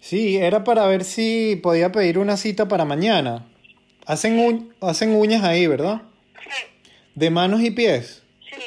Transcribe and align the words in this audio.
Sí, 0.00 0.36
era 0.36 0.64
para 0.64 0.86
ver 0.86 1.04
si 1.04 1.56
podía 1.62 1.92
pedir 1.92 2.18
una 2.18 2.36
cita 2.36 2.68
para 2.68 2.84
mañana. 2.84 3.46
Hacen, 4.06 4.72
hacen 4.80 5.14
uñas 5.14 5.44
ahí, 5.44 5.66
¿verdad? 5.66 6.02
Sí, 6.42 6.88
De 7.14 7.30
manos 7.30 7.60
y 7.60 7.70
pies. 7.70 8.22
sí. 8.50 8.62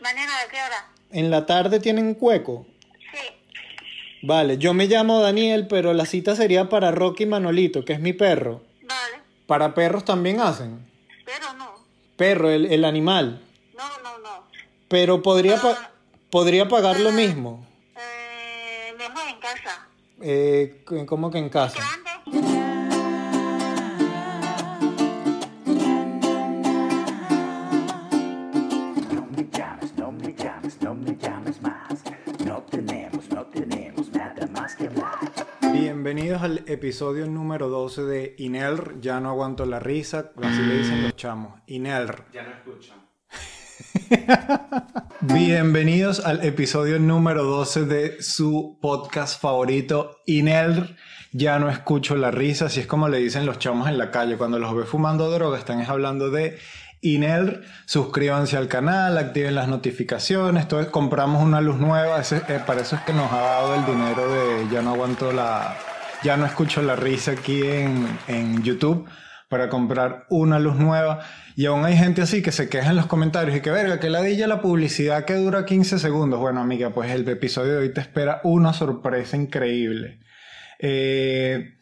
¿Mañana 0.00 0.32
de 0.42 0.48
qué 0.50 0.56
hora? 0.58 0.92
En 1.10 1.30
la 1.30 1.46
tarde 1.46 1.80
tienen 1.80 2.16
hueco. 2.20 2.66
Sí. 3.12 3.18
Vale, 4.22 4.58
yo 4.58 4.74
me 4.74 4.86
llamo 4.86 5.20
Daniel, 5.20 5.66
pero 5.66 5.92
la 5.94 6.06
cita 6.06 6.36
sería 6.36 6.68
para 6.68 6.92
Rocky 6.92 7.26
Manolito, 7.26 7.84
que 7.84 7.94
es 7.94 8.00
mi 8.00 8.12
perro. 8.12 8.62
Vale. 8.82 9.22
Para 9.46 9.74
perros 9.74 10.04
también 10.04 10.40
hacen. 10.40 10.86
Pero 11.24 11.52
no. 11.54 11.74
Perro, 12.16 12.50
el, 12.50 12.66
el 12.66 12.84
animal. 12.84 13.42
No, 13.76 13.88
no, 14.04 14.18
no. 14.18 14.44
Pero 14.88 15.22
podría, 15.22 15.60
pa- 15.60 15.90
podría 16.30 16.68
pagar 16.68 17.00
lo 17.00 17.10
mismo. 17.12 17.65
Eh, 20.20 20.82
¿Cómo 21.06 21.30
que 21.30 21.38
en 21.38 21.48
casa? 21.48 21.82
Bienvenidos 35.72 36.42
al 36.42 36.64
episodio 36.66 37.26
número 37.26 37.68
12 37.68 38.02
de 38.04 38.34
Inelr. 38.38 39.00
Ya 39.00 39.20
no 39.20 39.30
aguanto 39.30 39.66
la 39.66 39.80
risa, 39.80 40.32
así 40.42 40.62
le 40.62 40.78
dicen 40.78 41.02
los 41.02 41.16
chamos. 41.16 41.60
Inelr. 41.66 42.24
Ya 42.32 42.42
no 42.42 42.50
escuchan. 42.50 43.05
Bienvenidos 45.20 46.24
al 46.24 46.44
episodio 46.44 46.98
número 46.98 47.44
12 47.44 47.84
de 47.86 48.22
su 48.22 48.78
podcast 48.80 49.40
favorito, 49.40 50.18
Inelr. 50.26 50.96
Ya 51.32 51.58
no 51.58 51.68
escucho 51.68 52.16
la 52.16 52.30
risa, 52.30 52.66
así 52.66 52.80
es 52.80 52.86
como 52.86 53.08
le 53.08 53.18
dicen 53.18 53.46
los 53.46 53.58
chamos 53.58 53.88
en 53.88 53.98
la 53.98 54.10
calle. 54.10 54.36
Cuando 54.36 54.58
los 54.58 54.74
ve 54.74 54.84
fumando 54.84 55.30
droga, 55.30 55.58
están 55.58 55.80
es 55.80 55.88
hablando 55.88 56.30
de 56.30 56.58
Inelr. 57.02 57.62
Suscríbanse 57.86 58.56
al 58.56 58.68
canal, 58.68 59.18
activen 59.18 59.54
las 59.54 59.68
notificaciones. 59.68 60.62
Entonces, 60.64 60.90
compramos 60.90 61.42
una 61.42 61.60
luz 61.60 61.76
nueva. 61.76 62.20
ese- 62.20 62.42
eh, 62.48 62.60
para 62.66 62.82
eso 62.82 62.96
es 62.96 63.02
que 63.02 63.12
nos 63.12 63.30
ha 63.32 63.40
dado 63.40 63.74
el 63.74 63.84
dinero 63.86 64.32
de 64.32 64.68
Ya 64.72 64.82
no 64.82 64.90
aguanto 64.94 65.32
la. 65.32 65.76
Ya 66.22 66.36
no 66.36 66.46
escucho 66.46 66.80
la 66.82 66.96
risa 66.96 67.32
aquí 67.32 67.62
en, 67.62 68.18
en 68.28 68.62
YouTube 68.62 69.06
para 69.48 69.68
comprar 69.68 70.26
una 70.28 70.58
luz 70.58 70.76
nueva. 70.76 71.20
Y 71.54 71.66
aún 71.66 71.84
hay 71.84 71.96
gente 71.96 72.22
así 72.22 72.42
que 72.42 72.52
se 72.52 72.68
queja 72.68 72.90
en 72.90 72.96
los 72.96 73.06
comentarios 73.06 73.56
y 73.56 73.60
que 73.60 73.70
verga, 73.70 74.00
que 74.00 74.10
ladilla 74.10 74.46
la 74.46 74.60
publicidad 74.60 75.24
que 75.24 75.34
dura 75.34 75.64
15 75.64 75.98
segundos. 75.98 76.40
Bueno, 76.40 76.60
amiga, 76.60 76.90
pues 76.90 77.10
el 77.10 77.28
episodio 77.28 77.72
de 77.72 77.78
hoy 77.78 77.92
te 77.92 78.00
espera 78.00 78.40
una 78.44 78.72
sorpresa 78.72 79.36
increíble. 79.36 80.20
Eh, 80.78 81.76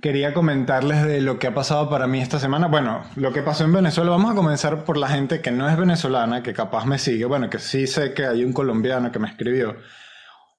quería 0.00 0.34
comentarles 0.34 1.04
de 1.04 1.20
lo 1.20 1.38
que 1.38 1.46
ha 1.46 1.54
pasado 1.54 1.88
para 1.88 2.06
mí 2.06 2.20
esta 2.20 2.40
semana. 2.40 2.66
Bueno, 2.66 3.04
lo 3.16 3.32
que 3.32 3.42
pasó 3.42 3.64
en 3.64 3.72
Venezuela. 3.72 4.10
Vamos 4.10 4.32
a 4.32 4.34
comenzar 4.34 4.84
por 4.84 4.96
la 4.96 5.08
gente 5.08 5.40
que 5.40 5.52
no 5.52 5.68
es 5.68 5.76
venezolana, 5.76 6.42
que 6.42 6.52
capaz 6.52 6.86
me 6.86 6.98
sigue. 6.98 7.24
Bueno, 7.26 7.50
que 7.50 7.58
sí 7.58 7.86
sé 7.86 8.14
que 8.14 8.26
hay 8.26 8.44
un 8.44 8.52
colombiano 8.52 9.12
que 9.12 9.18
me 9.18 9.28
escribió. 9.28 9.76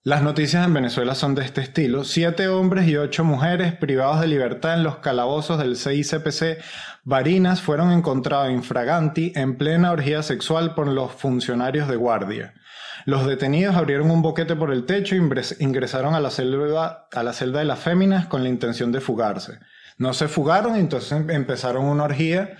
Las 0.05 0.21
noticias 0.21 0.65
en 0.65 0.73
Venezuela 0.73 1.15
son 1.15 1.33
de 1.33 1.45
este 1.45 1.61
estilo. 1.61 2.03
Siete 2.03 2.49
hombres 2.49 2.87
y 2.89 2.97
ocho 2.97 3.23
mujeres 3.23 3.73
privados 3.73 4.19
de 4.19 4.27
libertad 4.27 4.73
en 4.73 4.83
los 4.83 4.97
calabozos 4.97 5.57
del 5.59 5.77
CICPC 5.77 6.61
Barinas 7.05 7.61
fueron 7.61 7.91
encontrados 7.93 8.51
infraganti 8.51 9.31
en 9.35 9.57
plena 9.57 9.91
orgía 9.93 10.21
sexual 10.21 10.75
por 10.75 10.89
los 10.89 11.13
funcionarios 11.13 11.87
de 11.87 11.95
guardia. 11.95 12.53
Los 13.05 13.25
detenidos 13.25 13.75
abrieron 13.75 14.11
un 14.11 14.21
boquete 14.21 14.57
por 14.57 14.73
el 14.73 14.85
techo 14.85 15.15
e 15.15 15.19
ingres- 15.19 15.55
ingresaron 15.61 16.15
a 16.15 16.19
la, 16.19 16.31
celda, 16.31 17.07
a 17.13 17.23
la 17.23 17.31
celda 17.33 17.59
de 17.59 17.65
las 17.65 17.79
féminas 17.79 18.25
con 18.27 18.43
la 18.43 18.49
intención 18.49 18.91
de 18.91 18.99
fugarse. 18.99 19.59
No 19.97 20.13
se 20.13 20.27
fugaron, 20.27 20.75
entonces 20.75 21.13
em- 21.13 21.29
empezaron 21.29 21.85
una 21.85 22.03
orgía 22.03 22.57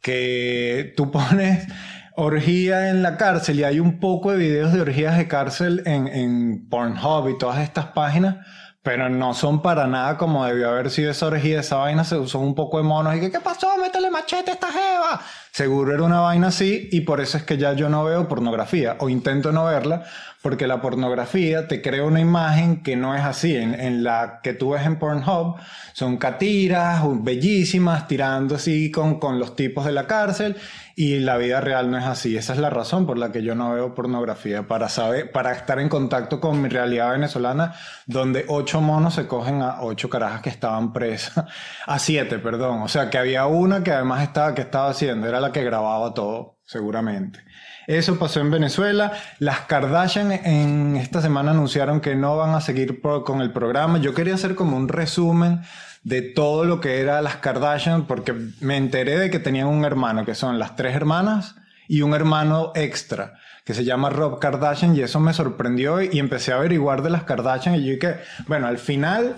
que 0.00 0.92
tú 0.96 1.10
pones 1.12 1.68
orgía 2.16 2.90
en 2.90 3.02
la 3.02 3.16
cárcel 3.16 3.60
y 3.60 3.64
hay 3.64 3.80
un 3.80 3.98
poco 3.98 4.30
de 4.30 4.38
videos 4.38 4.72
de 4.72 4.80
orgías 4.80 5.16
de 5.16 5.28
cárcel 5.28 5.82
en, 5.86 6.06
en 6.08 6.68
Pornhub 6.68 7.28
y 7.28 7.38
todas 7.38 7.58
estas 7.58 7.86
páginas, 7.86 8.36
pero 8.82 9.08
no 9.08 9.34
son 9.34 9.62
para 9.62 9.86
nada 9.86 10.16
como 10.16 10.44
debió 10.44 10.70
haber 10.70 10.90
sido 10.90 11.10
esa 11.10 11.26
orgía, 11.26 11.60
esa 11.60 11.76
vaina 11.76 12.04
se 12.04 12.16
usó 12.16 12.38
un 12.38 12.54
poco 12.54 12.76
de 12.76 12.84
monos 12.84 13.16
y 13.16 13.20
que 13.20 13.32
¿qué 13.32 13.40
pasó? 13.40 13.76
Métele 13.78 14.10
machete 14.10 14.50
a 14.50 14.54
esta 14.54 14.70
jeva. 14.70 15.20
Seguro 15.50 15.94
era 15.94 16.02
una 16.02 16.20
vaina 16.20 16.48
así 16.48 16.88
y 16.92 17.00
por 17.00 17.20
eso 17.20 17.38
es 17.38 17.44
que 17.44 17.56
ya 17.56 17.72
yo 17.72 17.88
no 17.88 18.04
veo 18.04 18.28
pornografía 18.28 18.96
o 19.00 19.08
intento 19.08 19.52
no 19.52 19.64
verla 19.64 20.04
porque 20.42 20.66
la 20.66 20.82
pornografía 20.82 21.68
te 21.68 21.80
crea 21.80 22.04
una 22.04 22.20
imagen 22.20 22.82
que 22.82 22.96
no 22.96 23.14
es 23.14 23.22
así. 23.22 23.56
En, 23.56 23.72
en 23.72 24.04
la 24.04 24.40
que 24.42 24.52
tú 24.52 24.72
ves 24.72 24.84
en 24.84 24.98
Pornhub 24.98 25.56
son 25.94 26.18
catiras 26.18 27.02
bellísimas 27.22 28.06
tirando 28.06 28.56
así 28.56 28.90
con, 28.90 29.18
con 29.18 29.38
los 29.38 29.56
tipos 29.56 29.86
de 29.86 29.92
la 29.92 30.06
cárcel 30.06 30.56
y 30.96 31.18
la 31.18 31.36
vida 31.36 31.60
real 31.60 31.90
no 31.90 31.98
es 31.98 32.04
así. 32.04 32.36
Esa 32.36 32.52
es 32.52 32.58
la 32.58 32.70
razón 32.70 33.06
por 33.06 33.18
la 33.18 33.32
que 33.32 33.42
yo 33.42 33.54
no 33.54 33.72
veo 33.74 33.94
pornografía, 33.94 34.68
para 34.68 34.88
saber, 34.88 35.32
para 35.32 35.52
estar 35.52 35.80
en 35.80 35.88
contacto 35.88 36.40
con 36.40 36.62
mi 36.62 36.68
realidad 36.68 37.12
venezolana, 37.12 37.74
donde 38.06 38.44
ocho 38.48 38.80
monos 38.80 39.14
se 39.14 39.26
cogen 39.26 39.62
a 39.62 39.82
ocho 39.82 40.08
carajas 40.08 40.42
que 40.42 40.50
estaban 40.50 40.92
presas, 40.92 41.44
a 41.86 41.98
siete, 41.98 42.38
perdón. 42.38 42.82
O 42.82 42.88
sea, 42.88 43.10
que 43.10 43.18
había 43.18 43.46
una 43.46 43.82
que 43.82 43.92
además 43.92 44.22
estaba, 44.22 44.54
que 44.54 44.62
estaba 44.62 44.88
haciendo, 44.88 45.26
era 45.26 45.40
la 45.40 45.52
que 45.52 45.64
grababa 45.64 46.14
todo, 46.14 46.58
seguramente. 46.64 47.40
Eso 47.86 48.18
pasó 48.18 48.40
en 48.40 48.50
Venezuela. 48.50 49.12
Las 49.38 49.60
Kardashian 49.62 50.32
en 50.32 50.96
esta 50.96 51.20
semana 51.20 51.50
anunciaron 51.50 52.00
que 52.00 52.14
no 52.14 52.36
van 52.36 52.54
a 52.54 52.60
seguir 52.60 53.02
con 53.02 53.42
el 53.42 53.52
programa. 53.52 53.98
Yo 53.98 54.14
quería 54.14 54.34
hacer 54.34 54.54
como 54.54 54.76
un 54.76 54.88
resumen 54.88 55.62
de 56.04 56.22
todo 56.22 56.64
lo 56.64 56.80
que 56.80 57.00
era 57.00 57.20
las 57.22 57.36
Kardashian 57.36 58.06
porque 58.06 58.34
me 58.60 58.76
enteré 58.76 59.18
de 59.18 59.30
que 59.30 59.38
tenían 59.38 59.66
un 59.66 59.84
hermano, 59.84 60.24
que 60.24 60.34
son 60.34 60.58
las 60.58 60.76
tres 60.76 60.94
hermanas 60.94 61.56
y 61.88 62.02
un 62.02 62.14
hermano 62.14 62.72
extra 62.74 63.34
que 63.64 63.72
se 63.72 63.84
llama 63.84 64.10
Rob 64.10 64.38
Kardashian 64.38 64.94
y 64.94 65.00
eso 65.00 65.18
me 65.20 65.32
sorprendió 65.32 66.02
y, 66.02 66.18
empecé 66.18 66.52
a 66.52 66.56
averiguar 66.56 67.02
de 67.02 67.08
las 67.08 67.24
Kardashian 67.24 67.76
y 67.76 67.84
yo 67.84 67.92
dije, 67.94 68.16
bueno, 68.46 68.66
al 68.66 68.76
final, 68.76 69.36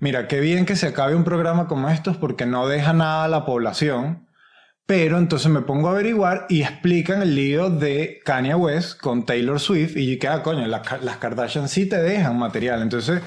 mira, 0.00 0.26
qué 0.26 0.40
bien 0.40 0.66
que 0.66 0.74
se 0.74 0.88
acabe 0.88 1.14
un 1.14 1.22
programa 1.22 1.68
como 1.68 1.88
estos 1.88 2.16
porque 2.16 2.46
no 2.46 2.66
deja 2.66 2.92
nada 2.92 3.24
a 3.24 3.28
la 3.28 3.44
población. 3.44 4.26
Pero 4.86 5.18
entonces 5.18 5.52
me 5.52 5.60
pongo 5.60 5.86
a 5.86 5.92
averiguar 5.92 6.46
y 6.48 6.62
explican 6.62 7.22
el 7.22 7.36
lío 7.36 7.70
de 7.70 8.18
Kanye 8.24 8.56
West 8.56 9.00
con 9.00 9.24
Taylor 9.24 9.60
Swift 9.60 9.96
y 9.96 10.12
yo 10.14 10.18
que, 10.18 10.26
ah, 10.26 10.42
coño, 10.42 10.66
la- 10.66 10.82
las 11.02 11.18
Kardashian 11.18 11.68
sí 11.68 11.88
te 11.88 12.02
dejan 12.02 12.36
material. 12.36 12.82
Entonces 12.82 13.22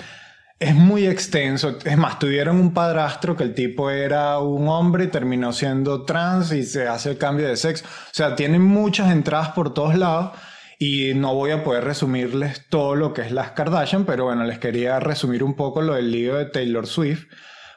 es 0.63 0.75
muy 0.75 1.05
extenso. 1.07 1.77
Es 1.83 1.97
más, 1.97 2.19
tuvieron 2.19 2.59
un 2.59 2.73
padrastro 2.73 3.35
que 3.35 3.43
el 3.43 3.53
tipo 3.53 3.89
era 3.89 4.39
un 4.39 4.67
hombre 4.69 5.05
y 5.05 5.07
terminó 5.07 5.51
siendo 5.51 6.05
trans 6.05 6.53
y 6.53 6.63
se 6.63 6.87
hace 6.87 7.11
el 7.11 7.17
cambio 7.17 7.47
de 7.47 7.57
sexo. 7.57 7.85
O 7.85 8.13
sea, 8.13 8.35
tienen 8.35 8.61
muchas 8.61 9.11
entradas 9.11 9.49
por 9.49 9.73
todos 9.73 9.95
lados 9.97 10.31
y 10.79 11.13
no 11.15 11.35
voy 11.35 11.51
a 11.51 11.63
poder 11.63 11.83
resumirles 11.83 12.67
todo 12.69 12.95
lo 12.95 13.13
que 13.13 13.23
es 13.23 13.31
las 13.31 13.51
Kardashian, 13.51 14.05
pero 14.05 14.25
bueno, 14.25 14.45
les 14.45 14.57
quería 14.59 14.99
resumir 14.99 15.43
un 15.43 15.55
poco 15.55 15.81
lo 15.81 15.95
del 15.95 16.11
lío 16.11 16.35
de 16.35 16.45
Taylor 16.45 16.87
Swift. 16.87 17.25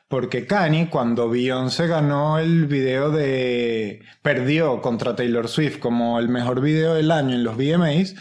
Porque 0.08 0.46
Kanye, 0.46 0.88
cuando 0.88 1.28
Beyoncé 1.28 1.88
ganó 1.88 2.38
el 2.38 2.66
video 2.66 3.10
de. 3.10 4.02
perdió 4.22 4.80
contra 4.80 5.16
Taylor 5.16 5.48
Swift 5.48 5.80
como 5.80 6.20
el 6.20 6.28
mejor 6.28 6.60
video 6.60 6.94
del 6.94 7.10
año 7.10 7.34
en 7.34 7.42
los 7.42 7.56
VMAs, 7.56 8.14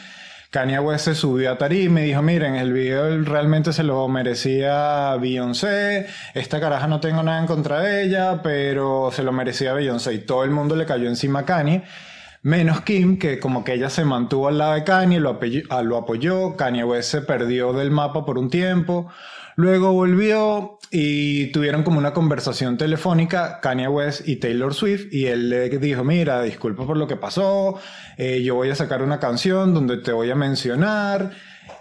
Kanye 0.56 0.80
West 0.80 1.04
se 1.04 1.16
subió 1.16 1.52
a 1.52 1.58
tarima 1.58 2.00
y 2.00 2.06
dijo: 2.06 2.22
Miren, 2.22 2.56
el 2.56 2.72
video 2.72 3.22
realmente 3.26 3.74
se 3.74 3.84
lo 3.84 4.08
merecía 4.08 5.14
Beyoncé. 5.18 6.08
Esta 6.34 6.62
caraja 6.62 6.88
no 6.88 7.02
tengo 7.02 7.24
nada 7.24 7.42
en 7.42 7.46
contra 7.46 7.82
de 7.82 8.06
ella, 8.06 8.42
pero 8.42 9.10
se 9.12 9.22
lo 9.22 9.34
merecía 9.34 9.74
Beyoncé. 9.74 10.14
Y 10.14 10.20
todo 10.20 10.46
el 10.46 10.52
mundo 10.52 10.78
le 10.78 10.86
cayó 10.86 11.10
encima 11.10 11.40
a 11.40 11.46
Kanye. 11.46 11.84
Menos 12.46 12.82
Kim, 12.82 13.18
que 13.18 13.40
como 13.40 13.64
que 13.64 13.74
ella 13.74 13.90
se 13.90 14.06
mantuvo 14.06 14.50
al 14.50 14.60
lado 14.60 14.76
de 14.76 14.84
Kanye, 14.84 15.20
lo, 15.20 15.40
ah, 15.72 15.82
lo 15.82 15.98
apoyó, 15.98 16.56
Kanye 16.56 16.84
West 16.84 17.10
se 17.10 17.22
perdió 17.22 17.74
del 17.74 17.90
mapa 17.90 18.24
por 18.24 18.38
un 18.38 18.52
tiempo, 18.52 19.12
luego 19.56 19.94
volvió 19.94 20.78
y 20.92 21.48
tuvieron 21.48 21.82
como 21.82 21.98
una 21.98 22.14
conversación 22.14 22.78
telefónica 22.78 23.60
Kanye 23.62 23.88
West 23.88 24.28
y 24.28 24.36
Taylor 24.36 24.76
Swift 24.76 25.12
y 25.12 25.26
él 25.26 25.50
le 25.50 25.70
dijo, 25.70 26.04
mira, 26.04 26.44
disculpa 26.44 26.86
por 26.86 26.98
lo 26.98 27.08
que 27.08 27.16
pasó, 27.16 27.80
eh, 28.16 28.44
yo 28.44 28.54
voy 28.54 28.70
a 28.70 28.76
sacar 28.76 29.02
una 29.02 29.20
canción 29.20 29.74
donde 29.74 29.98
te 29.98 30.12
voy 30.12 30.30
a 30.30 30.36
mencionar 30.36 31.32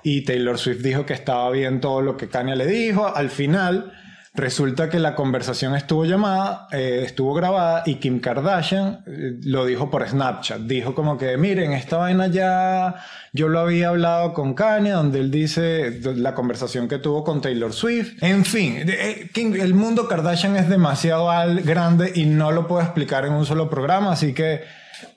y 0.02 0.24
Taylor 0.24 0.56
Swift 0.56 0.80
dijo 0.80 1.04
que 1.04 1.12
estaba 1.12 1.50
bien 1.50 1.82
todo 1.82 2.00
lo 2.00 2.16
que 2.16 2.28
Kanye 2.28 2.56
le 2.56 2.66
dijo, 2.66 3.14
al 3.14 3.28
final... 3.28 3.92
Resulta 4.36 4.88
que 4.90 4.98
la 4.98 5.14
conversación 5.14 5.76
estuvo 5.76 6.04
llamada, 6.06 6.66
eh, 6.72 7.02
estuvo 7.06 7.34
grabada 7.34 7.84
y 7.86 7.96
Kim 7.96 8.18
Kardashian 8.18 9.04
eh, 9.06 9.38
lo 9.44 9.64
dijo 9.64 9.92
por 9.92 10.04
Snapchat. 10.08 10.62
Dijo 10.62 10.92
como 10.92 11.16
que, 11.16 11.36
miren, 11.36 11.72
esta 11.72 11.98
vaina 11.98 12.26
ya 12.26 12.96
yo 13.32 13.46
lo 13.48 13.60
había 13.60 13.90
hablado 13.90 14.34
con 14.34 14.54
Kanye, 14.54 14.90
donde 14.90 15.20
él 15.20 15.30
dice 15.30 16.00
la 16.16 16.34
conversación 16.34 16.88
que 16.88 16.98
tuvo 16.98 17.22
con 17.22 17.40
Taylor 17.40 17.72
Swift. 17.72 18.20
En 18.24 18.44
fin, 18.44 18.78
eh, 18.78 19.30
Kim- 19.32 19.54
el 19.54 19.72
mundo 19.72 20.08
Kardashian 20.08 20.56
es 20.56 20.68
demasiado 20.68 21.28
grande 21.62 22.10
y 22.12 22.26
no 22.26 22.50
lo 22.50 22.66
puedo 22.66 22.82
explicar 22.82 23.24
en 23.26 23.34
un 23.34 23.46
solo 23.46 23.70
programa, 23.70 24.10
así 24.10 24.34
que 24.34 24.62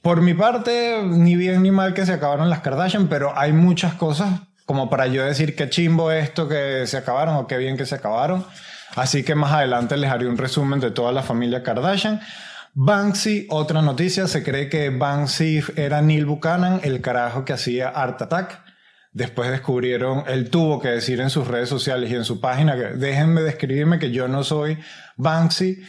por 0.03 0.21
mi 0.21 0.35
parte, 0.35 1.01
ni 1.03 1.35
bien 1.35 1.63
ni 1.63 1.71
mal 1.71 1.95
que 1.95 2.05
se 2.05 2.13
acabaron 2.13 2.51
las 2.51 2.59
Kardashian, 2.59 3.07
pero 3.07 3.35
hay 3.35 3.51
muchas 3.51 3.95
cosas 3.95 4.41
como 4.67 4.91
para 4.91 5.07
yo 5.07 5.25
decir 5.25 5.55
qué 5.55 5.69
chimbo 5.69 6.11
esto 6.11 6.47
que 6.47 6.85
se 6.85 6.97
acabaron 6.97 7.35
o 7.37 7.47
qué 7.47 7.57
bien 7.57 7.77
que 7.77 7.87
se 7.87 7.95
acabaron. 7.95 8.45
Así 8.95 9.23
que 9.23 9.35
más 9.35 9.51
adelante 9.51 9.97
les 9.97 10.09
haré 10.09 10.27
un 10.27 10.37
resumen 10.37 10.79
de 10.79 10.91
toda 10.91 11.11
la 11.11 11.23
familia 11.23 11.63
Kardashian. 11.63 12.21
Banksy, 12.73 13.47
otra 13.49 13.81
noticia, 13.81 14.27
se 14.27 14.43
cree 14.43 14.69
que 14.69 14.89
Banksy 14.89 15.63
era 15.75 16.01
Neil 16.01 16.25
Buchanan, 16.25 16.79
el 16.83 17.01
carajo 17.01 17.43
que 17.43 17.53
hacía 17.53 17.89
Art 17.89 18.21
Attack. 18.21 18.61
Después 19.13 19.49
descubrieron, 19.49 20.23
él 20.27 20.51
tuvo 20.51 20.79
que 20.79 20.89
decir 20.89 21.19
en 21.21 21.31
sus 21.31 21.47
redes 21.47 21.69
sociales 21.69 22.11
y 22.11 22.15
en 22.15 22.23
su 22.23 22.39
página 22.39 22.75
déjenme 22.75 23.41
describirme 23.41 23.97
que 23.97 24.11
yo 24.11 24.27
no 24.27 24.43
soy 24.43 24.77
Banksy 25.15 25.83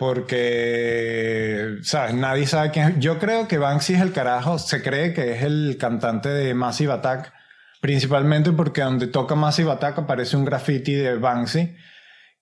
porque, 0.00 1.76
¿sabes? 1.82 2.14
Nadie 2.14 2.46
sabe 2.46 2.70
quién 2.70 2.88
es. 2.88 2.98
Yo 3.00 3.18
creo 3.18 3.48
que 3.48 3.58
Banksy 3.58 3.94
es 3.94 4.00
el 4.00 4.12
carajo, 4.12 4.58
se 4.58 4.82
cree 4.82 5.12
que 5.12 5.32
es 5.32 5.42
el 5.42 5.76
cantante 5.78 6.30
de 6.30 6.54
Massive 6.54 6.92
Attack, 6.92 7.34
principalmente 7.82 8.52
porque 8.52 8.80
donde 8.80 9.08
toca 9.08 9.34
Massive 9.34 9.72
Attack 9.72 9.98
aparece 9.98 10.38
un 10.38 10.46
graffiti 10.46 10.94
de 10.94 11.16
Banksy. 11.16 11.76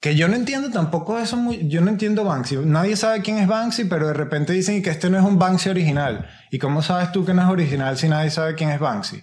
Que 0.00 0.15
yo 0.15 0.29
no 0.29 0.37
entiendo 0.37 0.71
tampoco 0.71 1.19
eso, 1.19 1.37
muy, 1.37 1.69
yo 1.69 1.81
no 1.81 1.91
entiendo 1.91 2.25
Banksy. 2.25 2.56
Nadie 2.59 2.97
sabe 2.97 3.21
quién 3.21 3.39
es 3.39 3.49
Banksy, 3.49 3.85
pero 3.85 4.06
de 4.06 4.15
repente 4.15 4.53
dicen 4.53 4.81
que 4.83 4.91
este 4.91 5.11
no 5.11 5.19
es 5.19 5.25
un 5.25 5.39
Banksy 5.39 5.71
original. 5.71 6.29
¿Y 6.50 6.59
cómo 6.59 6.83
sabes 6.83 7.11
tú 7.11 7.25
que 7.25 7.35
no 7.35 7.43
es 7.43 7.49
original 7.49 7.97
si 7.99 8.09
nadie 8.09 8.31
sabe 8.31 8.55
quién 8.55 8.71
es 8.71 8.79
Banksy? 8.79 9.23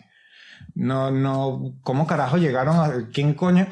No, 0.74 1.12
no, 1.12 1.78
¿cómo 1.82 2.06
carajo 2.06 2.38
llegaron 2.38 2.76
a 2.78 3.10
quién 3.14 3.34
coño? 3.34 3.68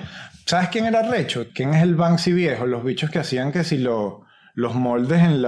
¿Sabes 0.46 0.70
quién 0.70 0.86
era 0.86 1.02
Recho? 1.02 1.48
¿Quién 1.54 1.74
es 1.74 1.84
el 1.84 1.96
Banksy 1.96 2.32
viejo? 2.32 2.66
Los 2.66 2.86
bichos 2.86 3.10
que 3.10 3.20
hacían 3.20 3.52
que 3.52 3.66
si 3.66 3.78
lo, 3.78 4.26
los 4.54 4.76
moldes 4.76 5.22
en, 5.22 5.44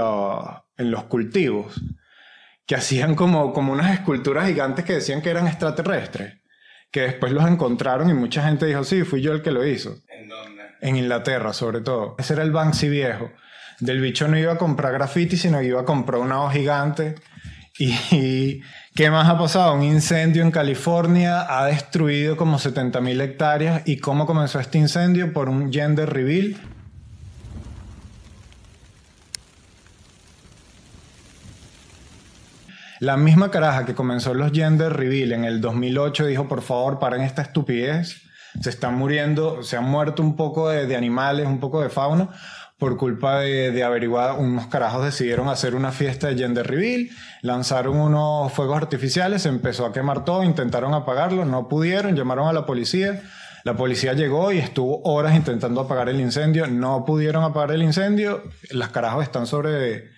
en 0.77 0.91
los 0.91 1.03
cultivos, 1.05 1.81
que 2.65 2.75
hacían 2.75 3.15
como, 3.15 3.53
como 3.53 3.71
unas 3.71 3.93
esculturas 3.93 4.47
gigantes 4.47 4.83
que 4.83 4.93
decían 4.93 5.21
que 5.21 5.29
eran 5.29 5.47
extraterrestres, 5.47 6.41
que 6.91 7.01
después 7.01 7.31
los 7.31 7.47
encontraron 7.47 8.09
y 8.09 8.13
mucha 8.13 8.45
gente 8.45 8.65
dijo, 8.65 8.83
sí, 8.83 9.03
fui 9.03 9.21
yo 9.21 9.31
el 9.31 9.41
que 9.41 9.51
lo 9.51 9.65
hizo. 9.65 9.97
¿En 10.09 10.27
dónde? 10.27 10.64
En 10.85 10.97
Inglaterra, 10.97 11.51
sobre 11.51 11.81
todo. 11.81 12.13
Ese 12.19 12.33
era 12.33 12.43
el 12.43 12.51
Banksy 12.51 12.89
viejo. 12.89 13.31
Del 13.79 14.01
bicho 14.01 14.27
no 14.27 14.37
iba 14.37 14.53
a 14.53 14.57
comprar 14.59 14.93
graffiti, 14.93 15.35
sino 15.35 15.59
iba 15.59 15.81
a 15.81 15.83
comprar 15.83 16.21
una 16.21 16.43
hoja 16.43 16.53
gigante. 16.53 17.15
Y, 17.79 17.95
y 18.11 18.61
¿qué 18.93 19.09
más 19.09 19.27
ha 19.27 19.35
pasado? 19.35 19.73
Un 19.73 19.81
incendio 19.81 20.43
en 20.43 20.51
California 20.51 21.47
ha 21.49 21.65
destruido 21.65 22.37
como 22.37 22.59
70.000 22.59 23.19
hectáreas. 23.19 23.81
¿Y 23.85 23.97
cómo 23.97 24.27
comenzó 24.27 24.59
este 24.59 24.77
incendio? 24.77 25.33
Por 25.33 25.49
un 25.49 25.73
gender 25.73 26.07
reveal. 26.07 26.55
La 32.99 33.17
misma 33.17 33.49
caraja 33.49 33.87
que 33.87 33.95
comenzó 33.95 34.35
los 34.35 34.51
gender 34.51 34.93
reveal 34.93 35.31
en 35.31 35.45
el 35.45 35.61
2008 35.61 36.27
dijo, 36.27 36.47
por 36.47 36.61
favor, 36.61 36.99
paren 36.99 37.21
esta 37.21 37.41
estupidez. 37.41 38.21
Se 38.61 38.69
están 38.69 38.95
muriendo, 38.95 39.63
se 39.63 39.77
han 39.77 39.85
muerto 39.85 40.21
un 40.21 40.35
poco 40.35 40.69
de, 40.69 40.95
animales, 40.95 41.47
un 41.47 41.59
poco 41.59 41.81
de 41.81 41.89
fauna, 41.89 42.29
por 42.77 42.97
culpa 42.97 43.39
de, 43.39 43.71
de 43.71 43.83
averiguar, 43.83 44.37
unos 44.37 44.67
carajos 44.67 45.05
decidieron 45.05 45.47
hacer 45.47 45.75
una 45.75 45.91
fiesta 45.91 46.27
de 46.27 46.35
gender 46.35 46.67
reveal, 46.67 47.09
lanzaron 47.41 47.97
unos 47.97 48.51
fuegos 48.51 48.77
artificiales, 48.77 49.43
se 49.43 49.49
empezó 49.49 49.85
a 49.85 49.93
quemar 49.93 50.25
todo, 50.25 50.43
intentaron 50.43 50.93
apagarlo, 50.93 51.45
no 51.45 51.69
pudieron, 51.69 52.15
llamaron 52.15 52.47
a 52.47 52.53
la 52.53 52.65
policía. 52.65 53.21
La 53.65 53.75
policía 53.75 54.13
llegó 54.13 54.51
y 54.51 54.59
estuvo 54.59 55.01
horas 55.05 55.35
intentando 55.35 55.81
apagar 55.81 56.07
el 56.07 56.21
incendio, 56.21 56.67
no 56.67 57.03
pudieron 57.03 57.43
apagar 57.43 57.71
el 57.71 57.81
incendio, 57.81 58.43
las 58.69 58.89
carajos 58.89 59.23
están 59.23 59.47
sobre, 59.47 60.11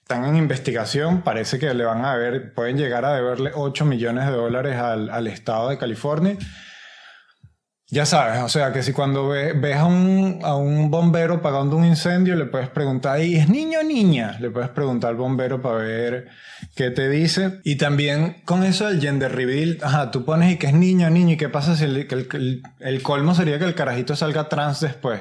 están 0.00 0.24
en 0.24 0.36
investigación, 0.36 1.20
parece 1.20 1.58
que 1.58 1.74
le 1.74 1.84
van 1.84 2.02
a 2.02 2.16
ver, 2.16 2.54
pueden 2.54 2.78
llegar 2.78 3.04
a 3.04 3.12
deberle 3.12 3.50
8 3.54 3.84
millones 3.84 4.24
de 4.24 4.32
dólares 4.32 4.76
al 4.76 5.26
estado 5.26 5.68
de 5.68 5.76
California. 5.76 6.38
Ya 7.90 8.06
sabes, 8.06 8.40
o 8.42 8.48
sea 8.48 8.72
que 8.72 8.82
si 8.82 8.92
cuando 8.92 9.28
ve- 9.28 9.52
ves 9.52 9.76
a 9.76 9.84
un, 9.84 10.40
a 10.42 10.56
un 10.56 10.90
bombero 10.90 11.34
apagando 11.34 11.76
un 11.76 11.84
incendio, 11.84 12.34
le 12.34 12.46
puedes 12.46 12.68
preguntar, 12.70 13.20
¿y 13.20 13.36
es 13.36 13.48
niño 13.50 13.80
o 13.80 13.82
niña? 13.82 14.36
Le 14.40 14.50
puedes 14.50 14.70
preguntar 14.70 15.10
al 15.10 15.16
bombero 15.16 15.60
para 15.60 15.76
ver 15.76 16.28
qué 16.74 16.90
te 16.90 17.08
dice. 17.10 17.60
Y 17.62 17.76
también 17.76 18.38
con 18.46 18.64
eso 18.64 18.86
del 18.88 19.00
gender 19.02 19.32
reveal, 19.32 19.78
ajá, 19.82 20.10
tú 20.10 20.24
pones 20.24 20.50
y 20.52 20.56
que 20.56 20.68
es 20.68 20.72
niño 20.74 21.08
o 21.08 21.10
niño, 21.10 21.34
y 21.34 21.36
qué 21.36 21.50
pasa 21.50 21.76
si 21.76 21.84
el, 21.84 22.08
que 22.08 22.14
el- 22.14 22.62
el 22.80 23.02
colmo 23.02 23.34
sería 23.34 23.58
que 23.58 23.66
el 23.66 23.74
carajito 23.74 24.16
salga 24.16 24.48
trans 24.48 24.80
después. 24.80 25.20